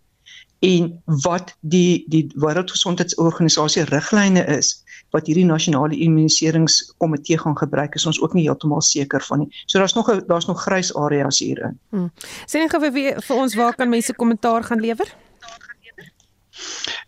[0.65, 4.83] en wat die die wêreldgesondheidsorganisasie riglyne is
[5.15, 9.51] wat hierdie nasionale immuniseringskomitee gaan gebruik is ons ook nie heeltemal seker van nie.
[9.67, 11.79] So daar's nog daar's nog grys areas hierin.
[11.91, 12.11] Hmm.
[12.53, 15.15] Net gou vir vir ons waar kan mense kommentaar gaan lewer?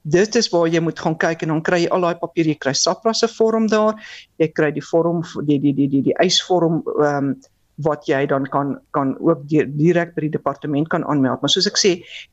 [0.06, 2.54] Dit is waar jy moet gaan kyk en dan kry jy al daai papier, jy
[2.62, 3.98] kry SAPRA se vorm daar,
[4.38, 7.36] jy kry die vorm die die die die die eisvorm ehm um,
[7.84, 11.42] wat jy dan kan kan ook direk by die departement kan aanmeld.
[11.42, 11.90] Maar soos ek sê,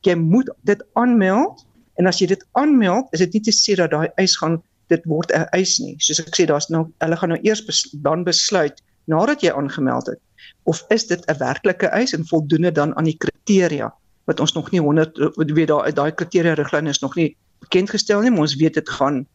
[0.08, 1.65] jy moet dit aanmeld
[2.00, 4.62] en as jy dit aanmeld, is dit nie te sê dat daai eis gaan
[4.93, 5.98] dit word 'n eis nie.
[6.00, 10.08] Soos ek sê, daar's nou hulle gaan nou eers bes, dan besluit nadat jy aangemeld
[10.08, 10.19] het
[10.63, 14.71] of is dit 'n werklike eis en voldoende dan aan die kriteria wat ons nog
[14.71, 18.56] nie 100 weet daai daai kriteria riglyne is nog nie bekend gestel nie maar ons
[18.56, 19.26] weet dit gaan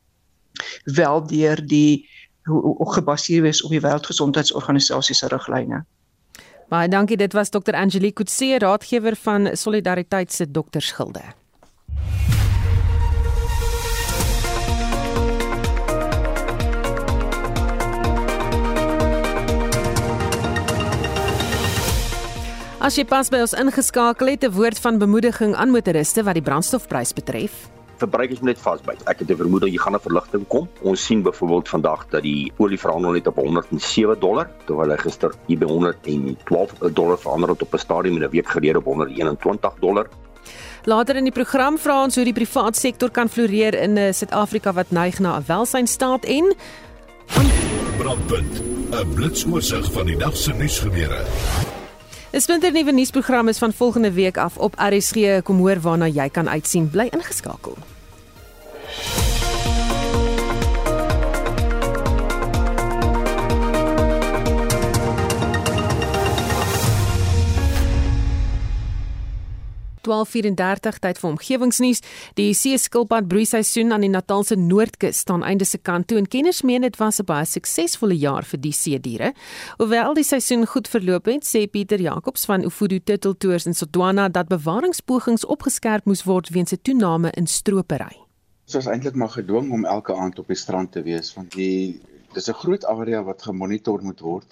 [0.84, 2.08] wel deur die
[2.48, 5.84] hoe gebaseer wees op die Wêreldgesondheidsorganisasie se riglyne.
[6.68, 7.16] Baie dankie.
[7.16, 7.76] Dit was Dr.
[7.76, 11.22] Angelique Kutse, raadgewer van Solidariteit se doktersgilde.
[22.78, 26.42] As jy pas by ons ingeskakel het, 'n woord van bemoediging aan motoriste wat die
[26.42, 27.66] brandstofprys betref.
[27.98, 29.02] Verbruikers moet net vasbyt.
[29.08, 30.68] Ek het 'n vermoede jy gaan 'n verligting kom.
[30.82, 35.34] Ons sien byvoorbeeld vandag dat die olie verhandel net op 107 dollar, terwyl hy gister
[35.46, 39.74] hier by 112 dollar verhandel het op 'n stadium en 'n week gelede op 121
[39.80, 40.06] dollar.
[40.84, 44.72] Later in die program vra ons hoe die privaat sektor kan floreer in 'n Suid-Afrika
[44.72, 46.54] wat neig na 'n welsynstaat en
[47.98, 48.62] Brandpunt,
[48.92, 51.24] 'n blitsoorsig van die dag se nuusgebeure.
[52.30, 55.42] 'n Splinternuwe nuusprogram is van volgende week af op RSG.
[55.42, 56.90] Kom hoor waarna jy kan uitsien.
[56.90, 57.76] Bly ingeskakel.
[70.08, 72.00] 12:34 tyd vir omgewingsnuus.
[72.40, 76.82] Die seeskilpad broeiseisoen aan die Natalse Noordkus staan einde se kant toe en kenners meen
[76.82, 79.32] dit was 'n baie suksesvolle jaar vir die seediere.
[79.78, 84.28] Hoewel die seisoen goed verloop het, sê Pieter Jacobs van Ufudu Turtle Tours in Sodwana
[84.28, 88.16] dat bewaringspogings opgeskerp moes word weens 'n toename in stropery.
[88.66, 92.00] Ons is eintlik maar gedwing om elke aand op die strand te wees want die
[92.34, 94.46] dis 'n groot area wat gemonitor moet word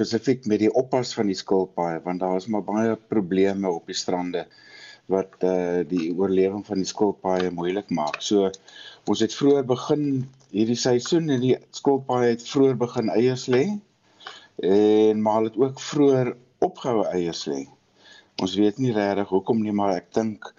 [0.00, 3.98] spesifiek met die oppas van die skilpaaie want daar is maar baie probleme op die
[4.02, 4.46] strande
[5.10, 8.20] wat uh, die oorlewing van die skilpaaie moeilik maak.
[8.24, 8.50] So
[9.10, 10.06] ons het vroeër begin
[10.54, 13.64] hierdie seisoen en die skilpaaie het vroeër begin eiers lê
[14.60, 17.64] en maar het ook vroeër opgehou eiers lê.
[18.40, 20.50] Ons weet nie regtig hoekom nie, maar ek dink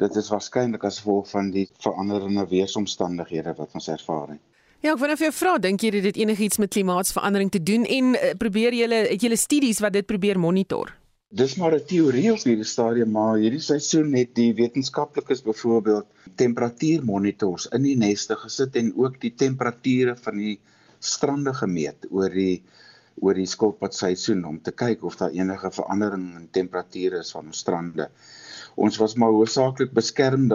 [0.00, 4.44] dit is waarskynlik as gevolg van die veranderende weeromstandighede wat ons ervaar het.
[4.80, 7.84] Ja, ek wou net vir jou vra, dink jy dit enigiets met klimaatsverandering te doen
[7.84, 10.94] en uh, probeer julle het julle studies wat dit probeer monitor?
[11.38, 16.08] Dis maar 'n teorie op hierdie stadium, maar hierdie seisoen het die wetenskaplikes byvoorbeeld
[16.42, 20.56] temperatuurmonitors in die neste gesit en ook die temperature van die
[20.98, 22.64] strande gemeet oor die
[23.22, 27.46] oor die skilpad seisoen om te kyk of daar enige verandering in temperature is van
[27.54, 28.08] ons strande.
[28.74, 30.50] Ons was maar hoofsaaklik beskerm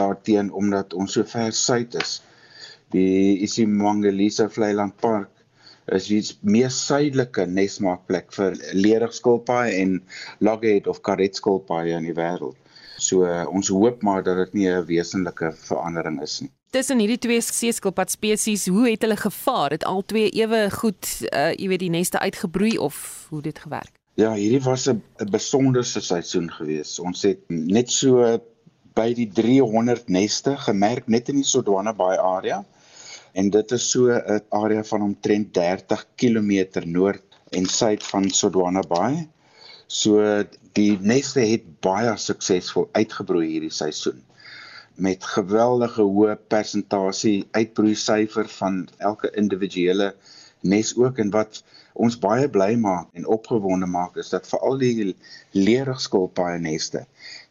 [0.00, 2.22] daarteen omdat ons so ver suid is.
[2.96, 5.37] Die isimangalisa Vlei-land Park
[5.94, 9.98] is die mees suidelike nesmaakplek vir leerigskilpaaie en
[10.44, 12.56] loghead of karetskilpaaie in die wêreld.
[12.98, 16.50] So uh, ons hoop maar dat dit nie 'n wesenlike verandering is nie.
[16.70, 19.70] Tussen hierdie twee seeskilpad spesies, hoe het hulle gevaar?
[19.70, 23.94] Het al twee ewe goed, uh, jy weet, die neste uitgebroei of hoe dit gewerk?
[24.14, 26.98] Ja, hierdie was 'n besonderse seisoen geweest.
[26.98, 28.40] Ons het net so
[28.94, 32.64] by die 300 neste gemerk net in die Sodwana Bay area
[33.38, 38.82] en dit is so 'n area van omtrent 30 km noord en suid van Sodwana
[38.94, 39.28] Bay.
[39.86, 44.24] So die neste het baie suksesvol uitgebroei hierdie seisoen
[45.06, 50.14] met geweldige hoë persentasie uitbroei syfer van elke individuele
[50.60, 51.62] nes ook en wat
[51.94, 55.14] ons baie bly maak en opgewonde maak is dat veral die
[55.54, 57.04] leerigskulpaaie neste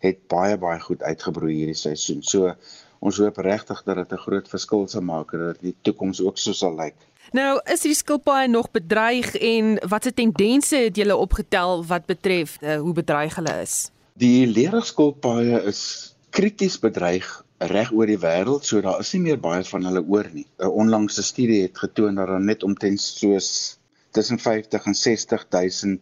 [0.04, 2.21] het baie baie goed uitgebroei hierdie seisoen.
[2.23, 2.54] So
[2.99, 6.38] ons hoop regtig dat dit 'n groot verskil sal maak en dat die toekoms ook
[6.38, 6.95] so sal lyk.
[7.31, 12.79] Nou, is die skilpaaie nog bedreig en watse tendense het julle opgetel wat betref uh,
[12.79, 13.91] hoe bedreig hulle is?
[14.13, 19.63] Die leerskilpaaie is krities bedreig reg oor die wêreld, so daar is nie meer baie
[19.65, 20.45] van hulle oor nie.
[20.60, 23.77] 'n Onlangse studie het getoon dat daar net omtrent soos
[24.12, 25.97] tussen 50 en 60 000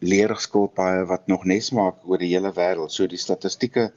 [0.00, 2.92] leerskilpaaie wat nog nes maak oor die hele wêreld.
[2.92, 3.92] So die statistieke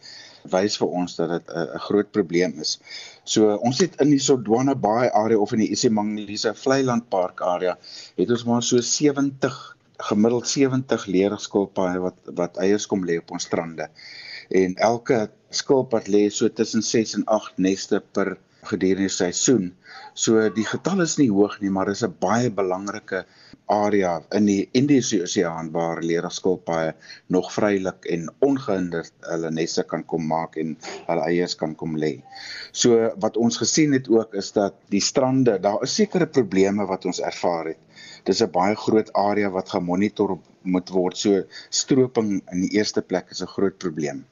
[0.51, 2.79] wys vir ons dat dit 'n groot probleem is.
[3.23, 7.77] So ons het in die Sodwana Bay area of in die Isimangilisa Vlei-land Park area
[8.17, 13.43] het ons maar so 70 gemiddeld 70 leerskilpaaie wat wat eiers kom lê op ons
[13.43, 13.89] strande.
[14.49, 19.71] En elke skilpad lê so tussen 6 en 8 neste per gedurende seisoen.
[20.13, 23.25] So die getal is nie hoog nie, maar dis 'n baie belangrike
[23.73, 26.93] area in die Indiese Oseaan waar leerskilpaaie
[27.35, 30.75] nog vrylik en ongehinderd hulle nesse kan kom maak en
[31.07, 32.13] hulle eiers kan kom lê.
[32.71, 37.07] So wat ons gesien het ook is dat die strande, daar is sekere probleme wat
[37.09, 37.81] ons ervaar het.
[38.27, 41.17] Dis 'n baie groot area wat gemonitor moet word.
[41.17, 44.25] So stroping in die eerste plek is 'n groot probleem.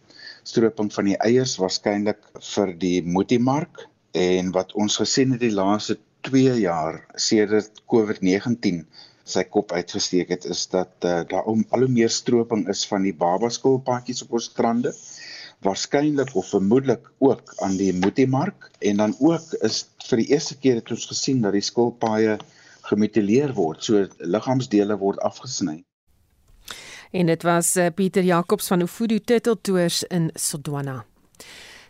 [0.44, 2.22] Stroping van die eiers waarskynlik
[2.56, 8.86] vir die moetiemark en wat ons gesien het die laaste 2 jaar sedert COVID-19
[9.24, 13.14] sy kop uitgesteek het is dat uh, daar al hoe meer stroping is van die
[13.14, 14.94] babaskoolpaadjies op ons strande
[15.62, 20.82] waarskynlik of vermoedelik ook aan die Motimark en dan ook is vir die eerste keer
[20.82, 22.40] het ons gesien dat die skoolpaaie
[22.90, 23.84] gemutileer word.
[23.84, 25.84] So liggaamsdele word afgesny.
[27.12, 31.04] En dit was uh, Pieter Jacobs van Ufudu Turtle Tours in Sodwana.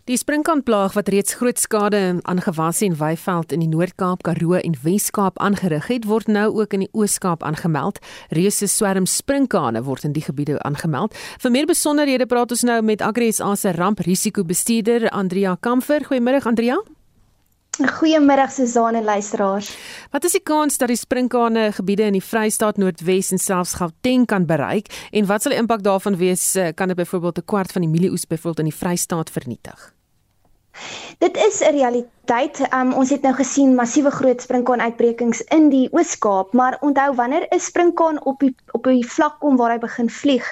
[0.09, 4.73] Die sprinkaanplaag wat reeds groot skade aan gewasse en weiveld in die Noord-Kaap, Karoo en
[4.81, 7.99] Wes-Kaap aangerig het, word nou ook in die Oos-Kaap aangemeld.
[8.33, 11.13] Reuse swerm sprinkane word in die gebiede aangemeld.
[11.43, 16.01] Vir meer besonderhede praat ons nou met Agri SA se ramprisikobestuurder Andrea Kamfer.
[16.09, 16.81] Goeiemôre Andrea.
[17.87, 19.77] Goeiemiddag Suzane luisteraars.
[20.11, 24.25] Wat is die kans dat die sprinkane gebiede in die Vrystaat Noordwes en selfs Gauteng
[24.25, 26.55] kan bereik en wat sal die impak daarvan wees?
[26.55, 29.93] Eh, kan dit byvoorbeeld 'n kwart van die mielieoes byvoorbeeld in die Vrystaat vernietig?
[31.17, 32.20] Dit is 'n realiteit.
[32.31, 37.59] Um, ons het nou gesien massiewe groot sprinkaan-uitbrekings in die Oos-Kaap, maar onthou wanneer 'n
[37.59, 40.47] sprinkaan op die op die vlak kom waar hy begin vlieg,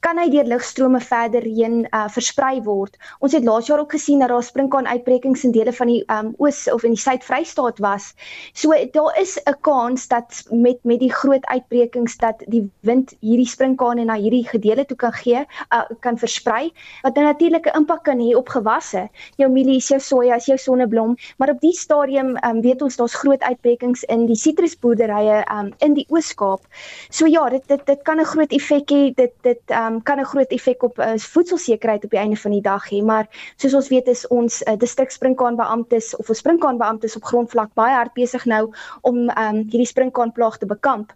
[0.00, 2.98] kan hy deur lugstrome verder heen uh, versprei word.
[3.20, 6.66] Ons het laas jaar ook gesien dat daar sprinkaan-uitbrekings in dele van die um, Oos
[6.72, 8.14] of in die Suid-Vrystaat was.
[8.52, 13.46] So daar is 'n kans dat met met die groot uitbrekings dat die wind hierdie
[13.46, 18.18] sprinkaane na hierdie gedeelte toe kan gee, uh, kan versprei, wat 'n natuurlike impak kan
[18.18, 19.08] hê op gewasse.
[19.36, 23.42] Jou mielies, jou soja, jou sonneblom, maar op die stadium um, weet ons daar's groot
[23.42, 26.66] uitbrekings in die sitrusboerderye um, in die Oos-Kaap.
[27.08, 29.14] So ja, dit dit dit kan 'n groot effek hê.
[29.14, 32.62] Dit dit um, kan 'n groot effek op uh, voedselsekerheid op die einde van die
[32.62, 37.74] dag hê, maar soos ons weet is ons uh, distrikssprinkaanbeamptes of ons sprinkaanbeamptes op grondvlak
[37.74, 41.12] baie hard besig nou om um, hierdie sprinkaanplaag te bekamp.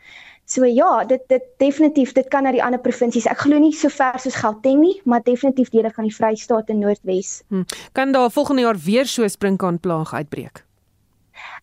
[0.55, 3.27] So ja, dit dit definitief dit kan na die ander provinsies.
[3.27, 6.79] Ek glo nie so ver soos Gauteng nie, maar definitief dele van die Vrystaat en
[6.79, 7.40] Noordwes.
[7.49, 7.64] Hmm.
[7.93, 10.62] Kan daar volgende jaar weer so 'n sprinkaanplaag uitbreek?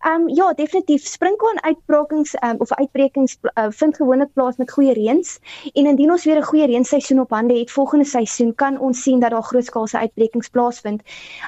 [0.01, 4.93] Ehm um, ja, definitief sprinkaan uitbrekings um, of uitbrekings uh, vind gewoonlik plaas met goeie
[4.93, 5.39] reëns
[5.73, 9.19] en indien ons weer 'n goeie reënseisoen op hande het volgende seisoen kan ons sien
[9.19, 11.01] dat daar grootskaalse uitbrekings plaasvind.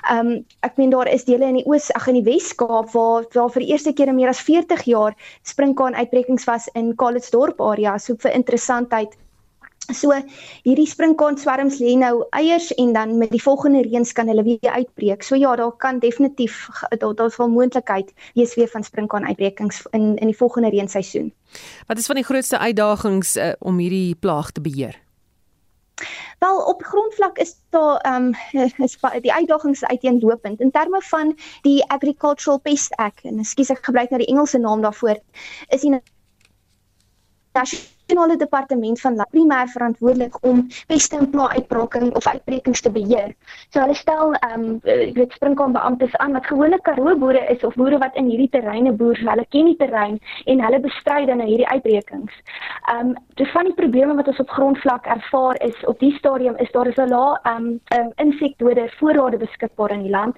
[0.09, 3.25] Ehm um, ek meen daar is dele in die Oos, ag in die Wes-Kaap waar
[3.33, 7.61] waar vir die eerste keer in meer as 40 jaar sprinkaan uitbrekings was in Calitzdorp
[7.61, 7.97] area.
[7.97, 9.17] So vir interessantheid
[9.91, 10.15] So
[10.63, 14.71] hierdie sprinkaan swerms lê nou eiers en dan met die volgende reëns kan hulle weer
[14.71, 15.23] uitbreek.
[15.23, 16.69] So ja, daar kan definitief
[16.99, 21.33] daar daar's wel moontlikheid wees weer van sprinkaan uitbrekings in in die volgende reënseisoen.
[21.87, 25.01] Wat is van die grootste uitdagings uh, om hierdie plaag te beheer?
[26.39, 31.83] Wel op grondvlak is daar ehm um, is die uitdagings uiteenlopend in terme van die
[31.87, 35.19] Agricultural Pest Act en ekskuus ek gebruik nou die Engelse naam daarvoor
[35.67, 35.99] is die
[37.53, 37.92] nasionale
[38.37, 43.33] departement van landbou primêr verantwoordelik om peste en plaag uitbraking of uitbrekings te beheer.
[43.69, 47.63] So hulle stel ehm um, ek weet springkaan beamptes aan wat gewone karoo boere is
[47.63, 51.25] of boere wat in hierdie terreine boer, so hulle ken die terrein en hulle bestry
[51.25, 52.33] dan nou hierdie uitbrekings.
[52.91, 56.55] Ehm um, dis van die probleme wat ons op grondvlak ervaar is op die stadium
[56.57, 60.37] is daar is 'n lae ehm um, um, insekdode voorrade beskikbaar in die land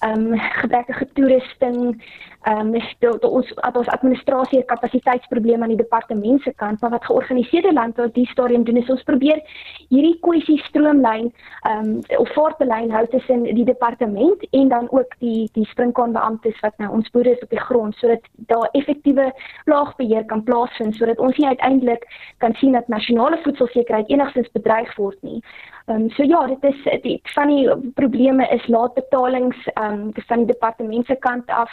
[0.00, 2.04] ehm um, gebrekkige toerusting,
[2.42, 2.82] ehm um,
[3.20, 8.26] ons dat ons administrasie kapasiteitsprobleme aan die departement se kant, maar wat georganiseerde landbou die
[8.26, 9.40] stadium doen is ons probeer
[9.88, 11.32] hierdie kwessie stroomlyn
[11.62, 16.78] ehm um, of voortbelyn hou tussen die departement en dan ook die die springkaanbeamptes wat
[16.78, 19.32] nou ons boere is op die grond sodat daar effektiewe
[19.64, 22.06] plaagbeheer kan plaasvind sodat ons nie uiteindelik
[22.38, 25.42] kan sien dat nasionale voedselsekerheid enigstens bedreig word nie.
[25.88, 30.42] Ehm um, so ja, dit is dit van die probleme is laatbetalings ehm um, van
[30.44, 31.70] die departement se kant af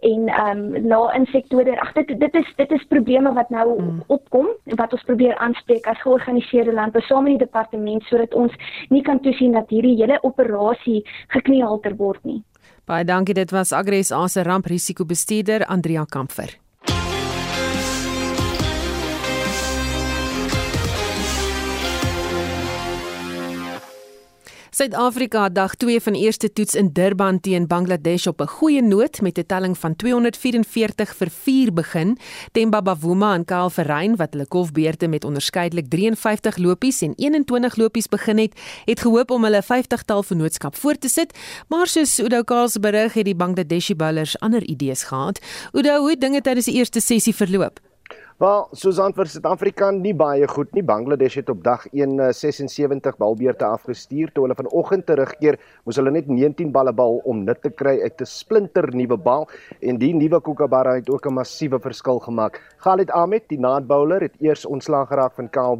[0.00, 1.80] en ehm um, na insektore.
[1.80, 4.02] Ag dit dit is dit is probleme wat nou mm.
[4.06, 8.52] opkom en wat ons probeer aanspreek as georganiseerde landbou saam met die departement sodat ons
[8.88, 12.42] nie kan toesien dat hierdie hele operasie gekniehalter word nie.
[12.84, 13.34] Baie dankie.
[13.34, 16.65] Dit was Agres Ase ramprisikobestuurder Andrea Kamfer.
[24.76, 29.38] Suid-Afrika dag 2 van eerste toets in Durban teen Bangladesh op 'n goeie noot met
[29.38, 32.18] 'n telling van 244 vir 4 begin.
[32.52, 38.08] Themba Bavuma en Kyle Verrein wat hulle golfbeurte met onderskeidelik 53 lopies en 21 lopies
[38.08, 42.68] begin het, het gehoop om hulle 50-tal vennootskap voort te sit, maar soos Udo Kaal
[42.68, 45.40] se berig het die Bangladeshi bowlers ander idees gehad.
[45.72, 47.80] Udo, hoe dinge tydens die eerste sessie verloop?
[48.36, 50.82] Wel, soos antwoord Suid-Afrika nie baie goed nie.
[50.84, 54.28] Bangladesh het op dag 1 76 eh, balbeurte afgestuur.
[54.34, 55.56] Toe hulle vanoggend terugkeer,
[55.88, 59.48] moes hulle net 19 balle bal om nut te kry uit 'n splinter nuwe bal
[59.80, 62.60] en die nuwe Kookaburra het ook 'n massiewe verskil gemaak.
[62.84, 65.76] Khalid Ahmed, die naad bowler, het eers ontslaag geraak van Kyle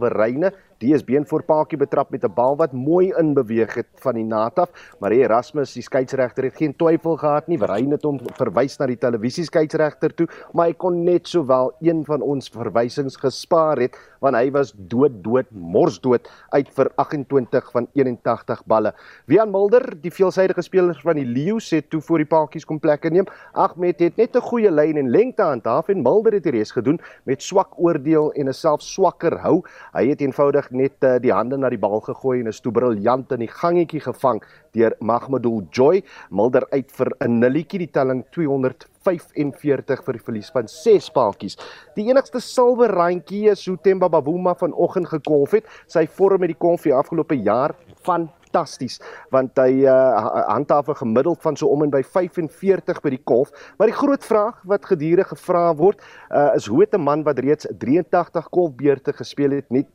[0.76, 4.68] Verreine DS beenvoorpaakie betrap met 'n bal wat mooi inbeweeg het van die naad af,
[5.00, 7.58] maar Erasmus, die skeieregter het geen twyfel gehad nie.
[7.58, 12.20] Verrein het hom verwys na die televisieskeieregter toe, maar hy kon net sowel een van
[12.22, 18.62] ons verwysings gespaar het want hy was dood dood morsdood uit vir 28 van 81
[18.66, 18.92] balle.
[19.26, 23.10] Wian Mulder, die veelsidige speler van die Lions, het toe voor die paadjies kom plekke
[23.10, 23.26] neem.
[23.52, 27.00] Ahmed het net 'n goeie lyn en lengte handhaaf en Mulder het die res gedoen
[27.24, 29.62] met swak oordeel en 'n self swakker hou.
[29.92, 33.32] Hy het eenvoudig net uh, die hande na die bal gegooi en is toe briljant
[33.32, 34.40] in die gangetjie gevang
[34.76, 36.02] deur Mahmoudou Joy.
[36.30, 41.56] Mulder uit vir 'n nulletjie die telling 245 vir die verlies van 6 paadjies.
[41.96, 45.64] Die enigste silwer randjie is hoe Temba Bavuma vanoggend gekolf het.
[45.86, 49.00] Sy vorm met die konfie afgelope jaar van fantasties
[49.34, 53.50] want hy uh, handhaaf 'n gemiddeld van so om en by 45 by die kolf.
[53.76, 56.00] Maar die groot vraag wat gedurig gevra word,
[56.30, 59.86] uh, is hoe 'n man wat reeds 83 kolfbeurte gespeel het, net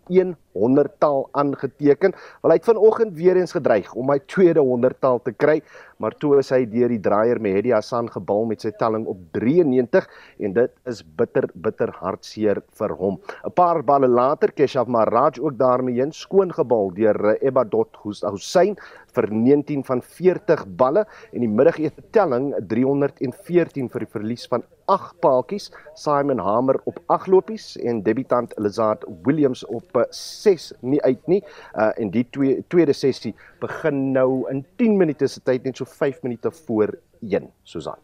[0.53, 2.14] 100 taal aangeteken.
[2.41, 5.62] Wel hy het vanoggend weer eens gedreig om my tweede 100 taal te kry,
[6.02, 10.08] maar toe is hy deur die draaier Mehdi Hassan gebal met sy telling op 93
[10.41, 13.20] en dit is bitter bitter hartseer vir hom.
[13.45, 18.78] 'n Paar balle later Keshav Maharaj ook daarmee heen skoon gebal deur Ebadot Hussein
[19.16, 25.20] vir 19 van 40 balle en die middagete telling 314 vir die verlies van 8
[25.24, 25.70] paaltjies.
[25.95, 31.41] Simon Hamer op 8 lopies en debutant Lizard Williams op 6 nie uit nie.
[31.76, 35.86] Uh en die twee, tweede sessie begin nou in 10 minute se tyd net so
[35.86, 37.99] 5 minute voor 1, Susan.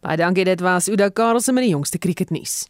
[0.00, 2.64] Baie dankie dit was Uda Karlse met die jongste cricketnuus.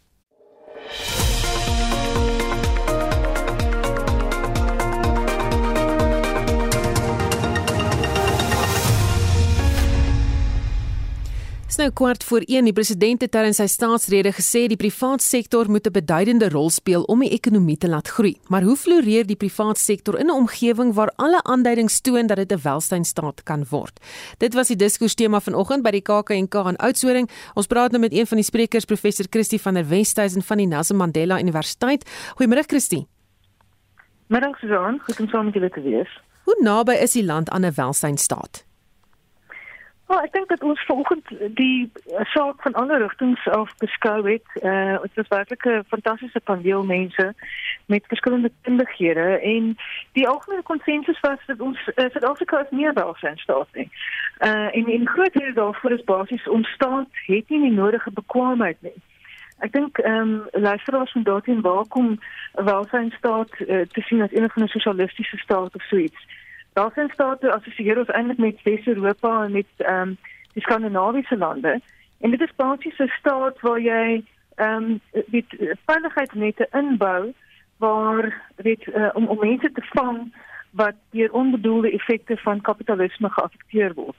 [11.84, 12.64] Nou kwart voor 1.
[12.64, 17.02] Die president het tydens sy staatsrede gesê die privaat sektor moet 'n beduidende rol speel
[17.02, 18.38] om die ekonomie te laat groei.
[18.48, 22.52] Maar hoe floreer die privaat sektor in 'n omgewing waar alle aanduidings toon dat dit
[22.52, 24.00] 'n welstynstaat kan word?
[24.38, 27.28] Dit was die diskustema vanoggend by die KAK&K in Oudtshoorn.
[27.54, 30.66] Ons praat nou met een van die sprekers, professor Christie van der Westhuizen van die
[30.66, 32.04] Nelson Mandela Universiteit.
[32.36, 33.06] Goeiemôre Christie.
[34.26, 36.20] Middag Susan, goed om saam met julle te wees.
[36.44, 38.64] Hoe naby is die land aan 'n welstynstaat?
[40.08, 41.90] Ja, ek dink dat ons vanoggend die
[42.34, 44.44] saak van alle rigtings af beskou het.
[44.60, 47.34] Uh dit was werklik 'n fantastiese paneel mense
[47.86, 49.76] met verskillende kundighede en
[50.12, 53.88] die algemene konsensus was dat ons uh, Suid-Afrika is nie 'n welstandsstaat nie.
[54.38, 58.76] Uh en in groot dele daarvoor is basies ons staat het nie die nodige bekwaamheid
[58.80, 58.98] nie.
[59.58, 62.18] Ek dink ehm um, luisteraars van daarin waar kom
[62.54, 66.26] 'n welstandsstaat uh, te sien as een van 'n sosialistiese staat of so iets.
[66.74, 70.16] Daarin state assosieer ons eintlik met Wes-Europa en met ehm um,
[70.54, 71.80] die Skandinawiese lande.
[72.20, 75.46] En dit is basies 'n staat waar jy ehm um, dit
[75.86, 77.32] veiligheidsnette inbou
[77.76, 80.34] waar dit uh, om om mense te vang
[80.70, 84.16] wat deur onbedoelde effekte van kapitalisme geaffekteer word.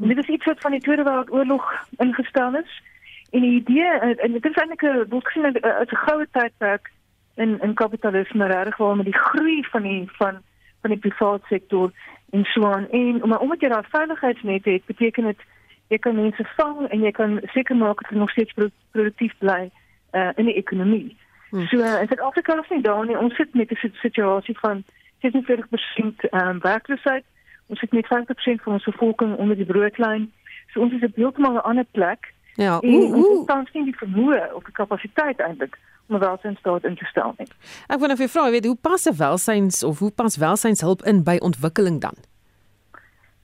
[0.00, 2.82] En dit is iets wat van die Tweede Wêreldoorlog ingestel is.
[3.30, 6.90] En die idee en dit is eintlik 'n wat gesien as 'n goue tydperk
[7.34, 10.42] in in kapitalisme regtig waar met die groei van die van
[10.84, 11.92] van die private sektor
[12.36, 15.44] en so aan en om omdat jy daai veiligheidsnet het beteken dit
[15.92, 18.56] jy kan mense vang en jy kan seker maak dat hulle nog steeds
[18.92, 19.70] produktief bly
[20.12, 21.16] uh, in die ekonomie.
[21.50, 21.66] Hmm.
[21.70, 24.84] So uh, in Suid-Afrika is nie daar nie ons sit met 'n situasie van
[25.24, 27.24] 46% um, werkloosheid.
[27.66, 30.32] Ons sit met 50% van ons bevolking onder die broodlyn.
[30.72, 32.32] So ons is op heeltemal 'n ander plek.
[32.54, 35.78] Ja, hoe hoe tans nie die vermoë of die kapasiteit eintlik
[36.08, 37.48] om welsynsstaat in te stel nie.
[37.88, 41.24] Ek wil net vir vra, weet hoe pas 'n welsyns of hoe pas welsynshulp in
[41.24, 42.16] by ontwikkeling dan?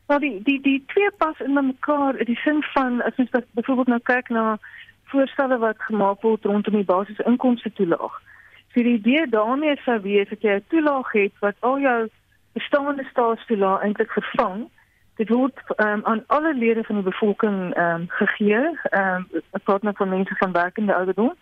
[0.07, 3.87] Wel die die die twee pas in mekaar in die sin van as ons byvoorbeeld
[3.87, 4.59] nou kyk na
[5.05, 8.21] voorstelle wat gemaak word rondom die basiese inkomste toelaag.
[8.75, 12.09] So die idee daarmee sou wees dat jy 'n toelaag het wat al jou
[12.53, 14.69] bestaande staatstoelaag eintlik vervang.
[15.17, 19.95] Dit word um, aan alle lede van die bevolking um, gegee, ehm um, 'n partner
[19.95, 21.35] van mense van werkende ouderdom.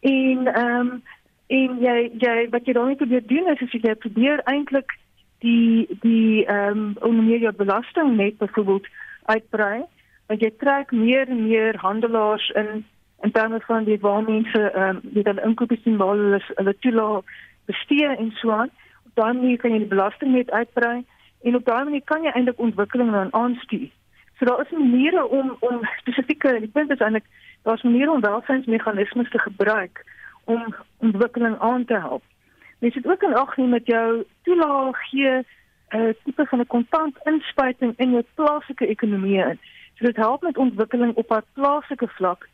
[0.00, 1.02] En ehm um,
[1.46, 4.96] en jy jy wat jy dan probeer doen is as jy probeer eintlik
[5.44, 8.86] die die ehm um, meer jou belasting net byvoorbeeld
[9.24, 9.82] uitbrei,
[10.26, 12.84] want jy trek meer en meer handelaars in
[13.22, 16.76] in terme van die waar mense ehm um, die dan inkopies sien waar hulle hulle
[16.78, 17.24] toelaat
[17.66, 18.70] bestee en so aan.
[19.06, 21.04] Op daai manier kan jy die belasting net uitbrei
[21.42, 23.88] en op daai manier kan jy eintlik ontwikkeling dan aanstuur.
[24.38, 27.26] So daar is maniere om om spesifieke die punt is eintlik
[27.62, 30.04] daar's maniere om welsynsmeganismes te gebruik
[30.44, 32.22] om ontwikkeling aan te help.
[32.78, 35.44] Mens het ook in ag neem met jou toelaag gee
[35.90, 39.58] 'n uh, tipe van 'n kontant inspuiting in jou plaaslike ekonomie in.
[39.94, 42.48] So dit help met ontwikkeling op 'n plaaslike vlak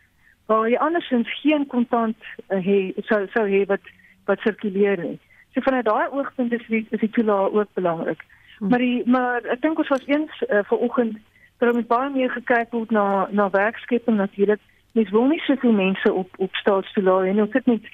[0.47, 2.17] waar jy andersins geen kontant
[2.49, 3.81] uh, hê sou sou hê wat
[4.25, 5.19] wat sirkuleer nie.
[5.55, 8.25] So vanuit daai oogpunt is die is die toelaag ook belangrik.
[8.59, 8.69] Hmm.
[8.69, 11.19] Maar die maar ek dink ons was eens uh, vanoggend
[11.59, 14.61] dat met baie meer gekyk word na na werkskepping natuurlik.
[14.97, 17.89] Mens wil nie soveel mense op op staatstoelaag en ons het net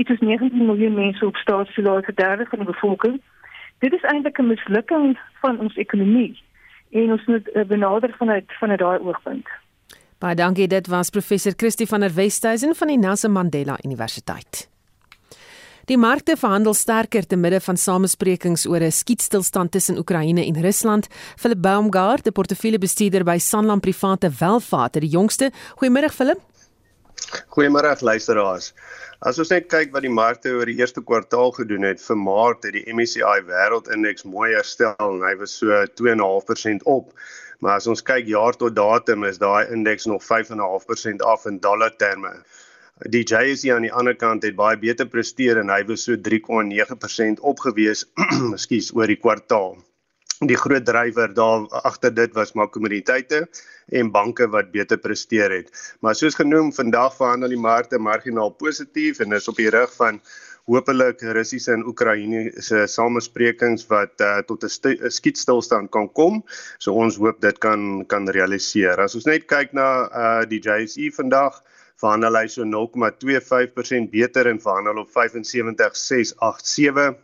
[0.00, 3.18] iets is 19 miljoen mense op staatstoelaag vir derde van die bevolking.
[3.84, 6.32] Dit is eintlik 'n mislukking van ons ekonomie
[6.90, 9.48] en ons moet uh, benader vanuit vanuit daai oogpunt.
[10.18, 14.75] Baie dankie, dit was professor Christie van der Westhuizen van die Nelson Mandela Universiteit.
[15.86, 21.06] Die markte verhandel sterker te midde van samesprekings oor 'n skietstilstand tussen Oekraïne en Rusland.
[21.36, 25.52] Philip Baumgart, die portefeuljebestuurder by Sanlam Private Welvaart, het die jongste.
[25.78, 26.40] Goeiemôre Philip.
[27.54, 28.74] Goeiemôre luisteraars.
[29.20, 32.64] As ons net kyk wat die markte oor die eerste kwartaal gedoen het, vir Maart
[32.64, 35.66] het die MSCI Wêreldindeks mooi herstel en hy was so
[36.02, 37.14] 2.5% op.
[37.60, 41.94] Maar as ons kyk jaar tot datum is daai indeks nog 5.5% af in dollar
[41.96, 42.42] terme.
[43.04, 47.42] Die JSE aan die ander kant het baie beter presteer en hy was so 3.9%
[47.44, 48.06] opgewees,
[48.56, 49.76] ekskuus, oor die kwartaal.
[50.48, 53.42] Die groot drywer daar agter dit was maar kommoditeite
[53.92, 55.68] en banke wat beter presteer het.
[56.00, 60.22] Maar soos genoem, vandag verhandel die markte marginaal positief en is op die rug van
[60.64, 66.42] hopelik Russiese en Oekraïne se samesprekings wat uh, tot 'n skietstilstand kan kom.
[66.78, 68.96] So ons hoop dit kan kan realiseer.
[69.00, 71.60] As ons net kyk na uh, die JSE vandag
[72.02, 77.22] verhandel hy so 0,25% beter en verhandel op 75687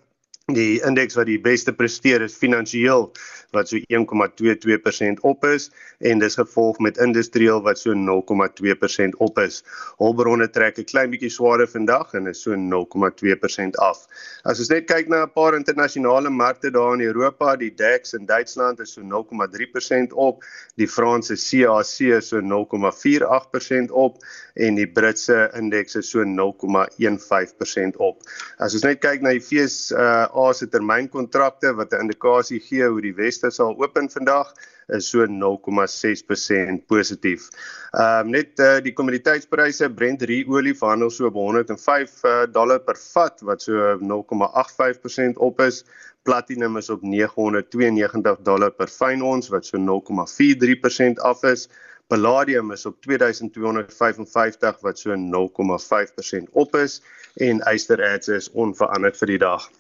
[0.53, 3.11] die indeks wat die beste presteer is finansiëel
[3.53, 9.63] wat so 1,22% op is en dis gevolg met industrieel wat so 0,2% op is.
[10.01, 14.07] Hulpbronne trek 'n klein bietjie swaarder vandag en is so 0,2% af.
[14.45, 18.27] As ons net kyk na 'n paar internasionale markte daar in Europa, die DAX in
[18.27, 20.45] Duitsland is so 0,3% op,
[20.77, 24.17] die Franse CAC is so 0,48% op
[24.55, 28.23] en die Britse indeks is so 0,15% op.
[28.59, 33.01] As ons net kyk na die FSA uh, se termynkontrakte wat 'n indikasie gee hoe
[33.01, 34.53] die Wes beste sal open vandag
[34.89, 37.49] is so 0,6% positief.
[37.93, 42.97] Ehm um, net uh, die kommoditeitspryse Brent olie verhandel so op 105 uh, dollar per
[42.97, 45.85] vat wat so 0,85% op is.
[46.23, 51.69] Platinum is op 992 dollar per fyn ons wat so 0,43% af is.
[52.09, 57.01] Palladium is op 2255 wat so 0,5% op is
[57.41, 59.71] en ystererts is onveranderd vir die dag.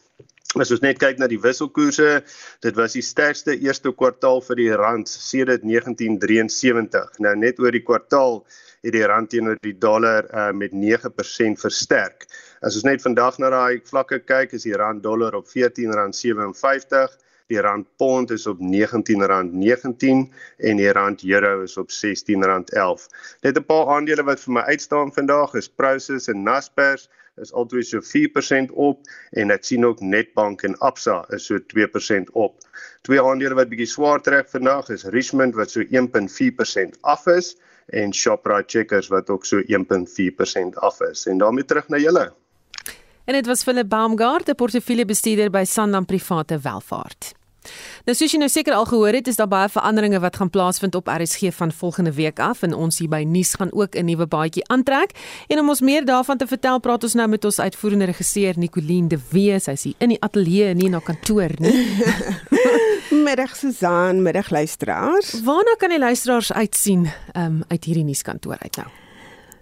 [0.60, 2.18] As ons net kyk na die wisselkoerse,
[2.60, 7.16] dit was die sterkste eerste kwartaal vir die rand sedert 1973.
[7.24, 8.42] Nou net oor die kwartaal
[8.84, 12.26] het die rand teenoor die dollar uh, met 9% versterk.
[12.60, 17.16] As ons net vandag na daai vlakke kyk, is die rand dollar op R14.57,
[17.48, 20.22] die rand pond is op R19.19 .19,
[20.68, 23.08] en die rand euro is op R16.11.
[23.40, 27.08] Net 'n paar aandele wat vir my uitstaan vandag is Prosus en Naspers
[27.40, 32.32] is altyd so 4% op en ek sien ook Netbank en Absa is so 2%
[32.32, 32.58] op.
[33.08, 37.54] Twee aandele wat bietjie swaar trek vandag is Richmond wat so 1.4% af is
[37.92, 41.26] en Shoprite Checkers wat ook so 1.4% af is.
[41.26, 42.32] En daarmee terug na julle.
[43.24, 47.41] En dit was Philip Baumgart, 'n portefeuljebestuurder by Sanlam Private Welvaart.
[48.04, 50.94] Nou soos jy nou seker al gehoor het, is daar baie veranderinge wat gaan plaasvind
[50.94, 54.26] op RSG van volgende week af en ons hier by nuus gaan ook 'n nuwe
[54.26, 55.10] baadjie aantrek.
[55.48, 59.08] En om ons meer daarvan te vertel, praat ons nou met ons uitvoerende regisseur Nicoline
[59.08, 59.58] de Wee.
[59.60, 62.02] Sy is hier in die ateljee, nie na kantoor nie.
[63.26, 65.42] middag Susan, middag luisteraars.
[65.44, 68.88] Waarna kan die luisteraars uitsien um, uit hierdie nuuskantoor uit nou?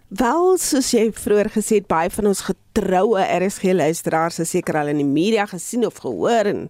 [0.08, 4.90] Wel, soos jy vroeër gesê het, baie van ons getroue RSG luisteraars het seker al
[4.90, 6.64] in die media gesien of gehoor en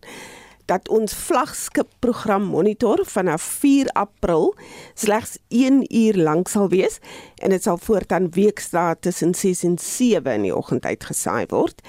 [0.70, 4.54] dat ons vlaggenskap program monitor vanaf 4 April
[4.94, 7.00] slegs 1 uur lank sal wees
[7.42, 11.82] en dit sal voortaan weekdae tussen 6 en 7 in die oggend uitgesaai word.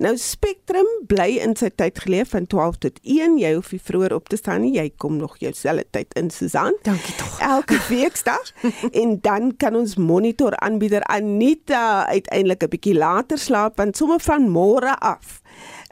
[0.00, 3.34] Nou Spectrum bly in sy tyd geleef van 12 tot 1.
[3.36, 4.72] Jy hoef nie vroeër op te staan nie.
[4.78, 6.76] Jy kom nog jouselfde tyd in Susan.
[6.88, 7.34] Dankie tog.
[7.44, 8.52] Elke weekdag
[9.02, 14.48] en dan kan ons monitor aanbieder Anita uiteindelik 'n bietjie later slaap want sommer van
[14.48, 15.39] môre af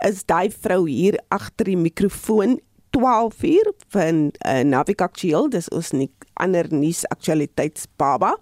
[0.06, 2.58] is daai vrou hier agter die mikrofoon
[2.90, 6.08] 12 uur van uh, Navik Aktueel dis ons nie
[6.40, 8.34] ander nuus aktualiteitsbaba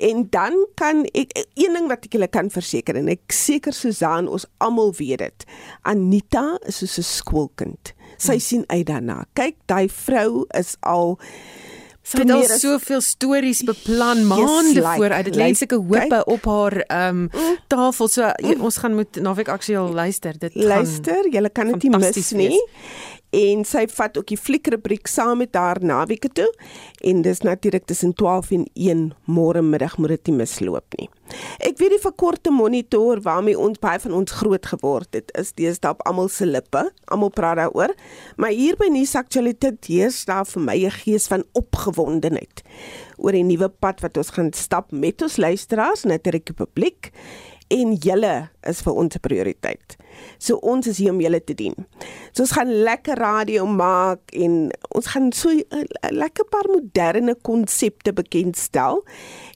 [0.00, 4.28] en dan kan ek een ding wat ek julle kan verseker en ek seker Susan
[4.28, 5.46] ons almal weet dit
[5.82, 7.94] Anita is soos 'n skoolkind.
[8.18, 8.40] Sy hmm.
[8.40, 9.24] sien uit daarna.
[9.34, 11.18] Kyk daai vrou is al
[12.02, 15.24] Sy het al soveel stories beplan maande like, vooruit.
[15.28, 18.08] Dit lê sulke hope op haar ehm um, tafel.
[18.08, 18.60] So mm.
[18.60, 20.38] ons gaan moet naweek aktueel luister.
[20.38, 22.60] Dit luister, jy kan dit nie mis nie.
[23.36, 26.48] En sy vat ook die fliekrubriek saam met haar naweke toe
[27.06, 31.08] en dis natuurlik tussen 12 en 1 môre middag moet dit nie misloop nie.
[31.62, 35.94] Ek weet die verkorte monitor waarmee ons baie van ons groot geword het is deesdae
[35.94, 36.82] op almal se lippe.
[37.06, 37.94] Almal praat daaroor.
[38.36, 42.62] Maar hier by Nuus Aktualiteit heers daar vir my 'n gees van opgewondenheid
[43.18, 47.12] oor die nuwe pad wat ons gaan stap met ons luisteraars net die publiek
[47.70, 48.34] en julle
[48.66, 49.96] is vir ons 'n prioriteit.
[50.38, 51.74] So ons is hier om julle te dien.
[52.32, 58.12] So ons gaan lekker radio maak en ons gaan so 'n lekker paar moderne konsepte
[58.12, 59.04] bekendstel.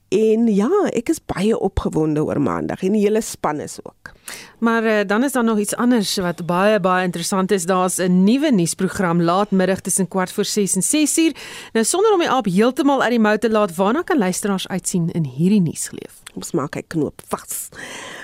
[0.09, 4.13] En ja, ek is baie opgewonde oor Maandag en die hele span is ook.
[4.59, 7.65] Maar uh, dan is daar nog iets anders wat baie baie interessant is.
[7.65, 11.33] Daar's 'n nuwe nuusprogram laatmiddag tussen kwart voor 6 en 6 uur.
[11.73, 15.11] Nou sonder om die aap heeltemal uit die mou te laat, waarna kan luisteraars uitsien
[15.11, 16.24] in hierdie nuusgeleef?
[16.35, 17.69] Ons maak hy knoop vas.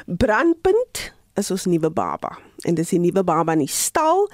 [0.06, 2.36] Brandpunt is ons nuwe baba
[2.68, 4.28] en dis die nuwe baba in die stal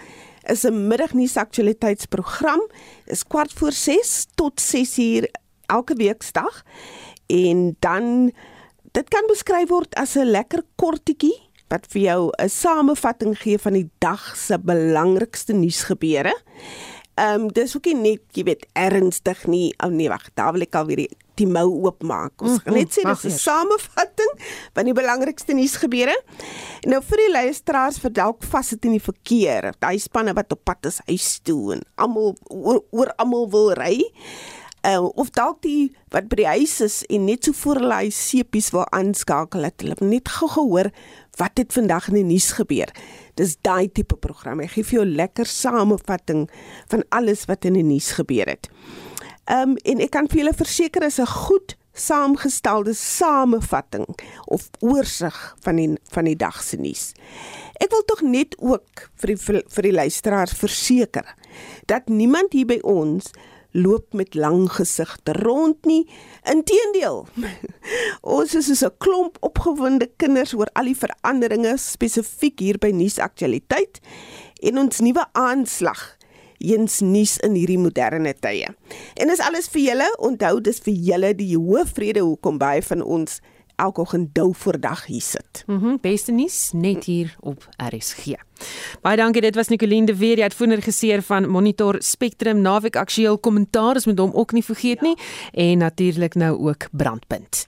[0.47, 2.61] is 'n middagnuus aktualiteitsprogram
[3.05, 5.29] is kwart voor 6 tot 6 uur
[5.67, 6.63] elke weeksdag
[7.27, 8.31] en dan
[8.91, 11.35] dit kan beskryf word as 'n lekker kortetjie
[11.69, 16.35] wat vir jou 'n samevatting gee van die dag se belangrikste nuusgebeure.
[17.15, 19.73] Ehm um, dis ook nie net, jy weet, ernstig nie.
[19.83, 22.41] Oh nee, wag, daar wil ek al weer die die mou oopmaak.
[22.41, 24.33] Ons gaan net sê dis 'n samevatting
[24.73, 26.15] van die belangrikste nuusgebeure.
[26.85, 29.73] Nou vir die luisteraars vir dalk vas sit in die verkeer.
[29.79, 34.03] Daai spanne wat op pad is huis toe en almal oor, oor almal wil ry.
[34.85, 38.19] Uh, of dalk die wat by die huis is en net so voor hulle huis
[38.29, 40.91] sepies wil aanskakel het hulle net gou gehoor
[41.41, 42.93] wat het vandag in die nuus gebeur.
[43.35, 44.61] Dis daai tipe program.
[44.63, 46.47] Hy gee vir jou lekker samevatting
[46.93, 48.69] van alles wat in die nuus gebeur het.
[49.47, 54.07] Ehm um, en ek kan vir julle verseker is 'n goed saamgestelde samevatting
[54.45, 57.11] of oorsig van die van die dag se nuus.
[57.79, 59.37] Ek wil tog net ook vir die
[59.75, 61.35] vir die luisteraars verseker
[61.85, 63.31] dat niemand hier by ons
[63.71, 66.09] loop met lang gesigte rond nie.
[66.43, 67.27] Inteendeel.
[68.21, 73.99] ons is so 'n klomp opgewonde kinders oor al die veranderinge spesifiek hier by nuusaktualiteit
[74.61, 76.16] en ons nuwe aanslag
[76.57, 78.71] eens nuus in hierdie moderne tye.
[79.15, 80.07] En dis alles vir julle.
[80.17, 83.39] Onthou dis vir julle die hoofvrede hoekom baie van ons
[83.77, 85.63] elke oggend dou voor dag hier sit.
[85.65, 88.25] Mhm, mm beste nuus net hier op RSG.
[89.01, 93.37] Baie dankie, dit was Nicoline de Weer, die uitvoerder geseer van Monitor Spectrum Naweek Aktueel
[93.37, 95.17] Kommentaar, is met hom ook nie vergeet nie
[95.51, 97.67] en natuurlik nou ook Brandpunt.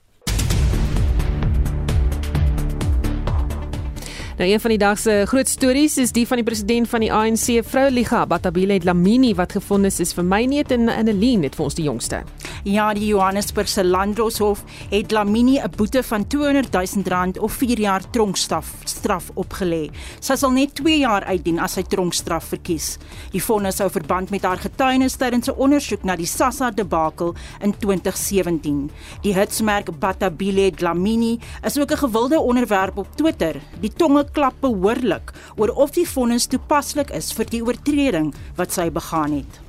[4.40, 7.10] Nou een van die dag se groot stories is die van die president van die
[7.12, 11.18] ANC, vrou Liga Batabile Dlamini wat gevind is, is vir my net in in 'n
[11.18, 12.22] lien net vir ons die jongste.
[12.64, 18.10] Ja, die Johannesburgse Landroshof het Dlamini 'n boete van 200 000 rand of 4 jaar
[18.10, 19.90] tronkstraf straf opgelê.
[20.20, 22.98] Sy sal net 2 jaar uitdien as sy tronkstraf verkies.
[23.32, 27.74] Die vonnis hou verband met haar getuienis tydens 'n ondersoek na die Sassa debakel in
[27.78, 28.90] 2017.
[29.22, 33.60] Die hitsmerk Batabile Dlamini is ook 'n gewilde onderwerp op Twitter.
[33.80, 38.90] Die tonge klap behoorlik oor of die vonnis toepaslik is vir die oortreding wat sy
[38.90, 39.60] begaan het.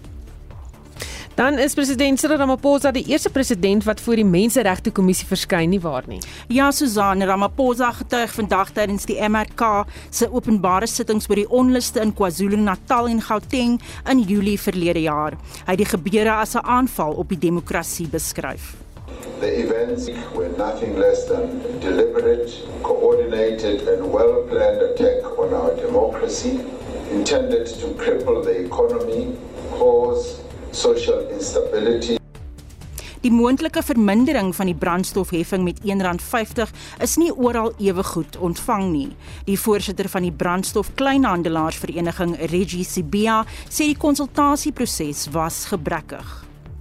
[1.35, 5.79] Dan is president Cyril Ramaphosa die eerste president wat voor die Menseregte Kommissie verskyn nie
[5.79, 6.19] waar nie.
[6.51, 12.11] Ja, Susan Ramaphosa getuig vandag tydens die MRK se openbare sittings oor die onluste in
[12.13, 13.79] KwaZulu-Natal en Gauteng
[14.11, 15.39] in Julie verlede jaar.
[15.63, 18.75] Hy het die gebeure as 'n aanval op die demokrasie beskryf.
[19.41, 22.49] The events were nothing less than deliberate,
[22.83, 26.59] coordinated, and well planned attack on our democracy,
[27.11, 29.35] intended to cripple the economy,
[29.71, 30.41] cause
[30.71, 32.17] social instability.
[33.21, 36.71] Die moontlike vermindering van die brandstofheffing met R1.50
[37.05, 39.11] is nie oral ewe goed ontvang nie.
[39.45, 46.33] Die voorsitter van die brandstof kleinhandelaarsvereniging, Reggie Sibia, sê die konsultasieproses was gebrekkig.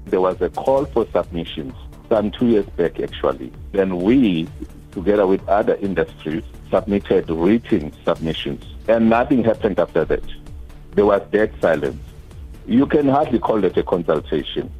[0.08, 3.50] There was a call for submissions some two years back actually.
[3.72, 4.48] Then we,
[4.92, 10.26] together with other industries, submitted written submissions and nothing happened after that.
[10.94, 12.02] There was dead silence.
[12.66, 14.70] You can hardly call it a consultation.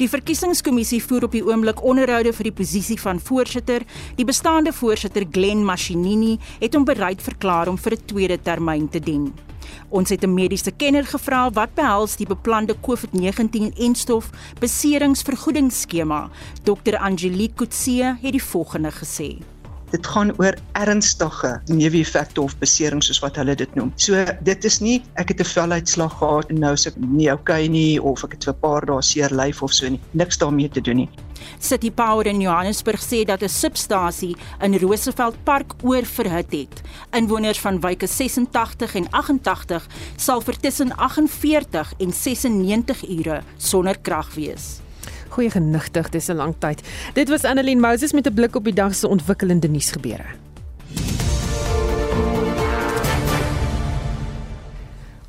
[0.00, 3.84] Die verkiesingskommissie voer op die oomblik onderhoude vir die posisie van voorsitter.
[4.16, 9.00] Die bestaande voorsitter, Glen Mashinini, het hom bereid verklaar om vir 'n tweede termyn te
[9.00, 9.32] dien.
[9.92, 16.30] Ons het 'n mediese kenner gevra wat behels die beplande COVID-19-enstof beseringsvergoedingsskema.
[16.62, 19.36] Dr Angelique Kutse het die volgende gesê:
[19.92, 23.92] Dit gaan oor ernstige neeweffekte of beserings soos wat hulle dit noem.
[23.96, 27.66] So dit is nie ek het 'n veluitslag gehad en nou is ek nie okay
[27.68, 30.00] nie of ek het vir 'n paar dae seer lyf of so nie.
[30.12, 31.10] Niks daarmee te doen nie.
[31.58, 36.80] City Power in Johannesburg sê dat 'n substasie in Roosevelt Park oorverhit het.
[37.10, 39.86] Inwoners van wyke 86 en 88
[40.16, 44.81] sal vir tussen 48 en 96 ure sonder krag wees.
[45.32, 46.82] Goeie genigtig, dis 'n lang tyd.
[47.14, 50.42] Dit was Annelien Moses met 'n blik op die dag se ontwikkelende nuusgebeure.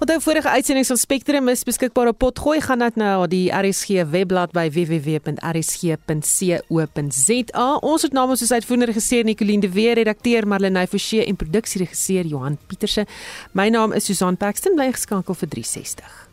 [0.04, 4.52] Onthou vorige uitsendings van Spectrum is beskikbaar op Potgooi gaan net na die RSG webblad
[4.52, 5.38] by www.rsg.co.za.
[7.76, 12.58] Ons het namens ons uitvoerende regisseur Nicoline de Weer, redakteur Marlenae Forsie en produksieregisseur Johan
[12.68, 13.06] Pieterse.
[13.54, 16.33] My naam is Susan Paxton, bly geskakel vir 360.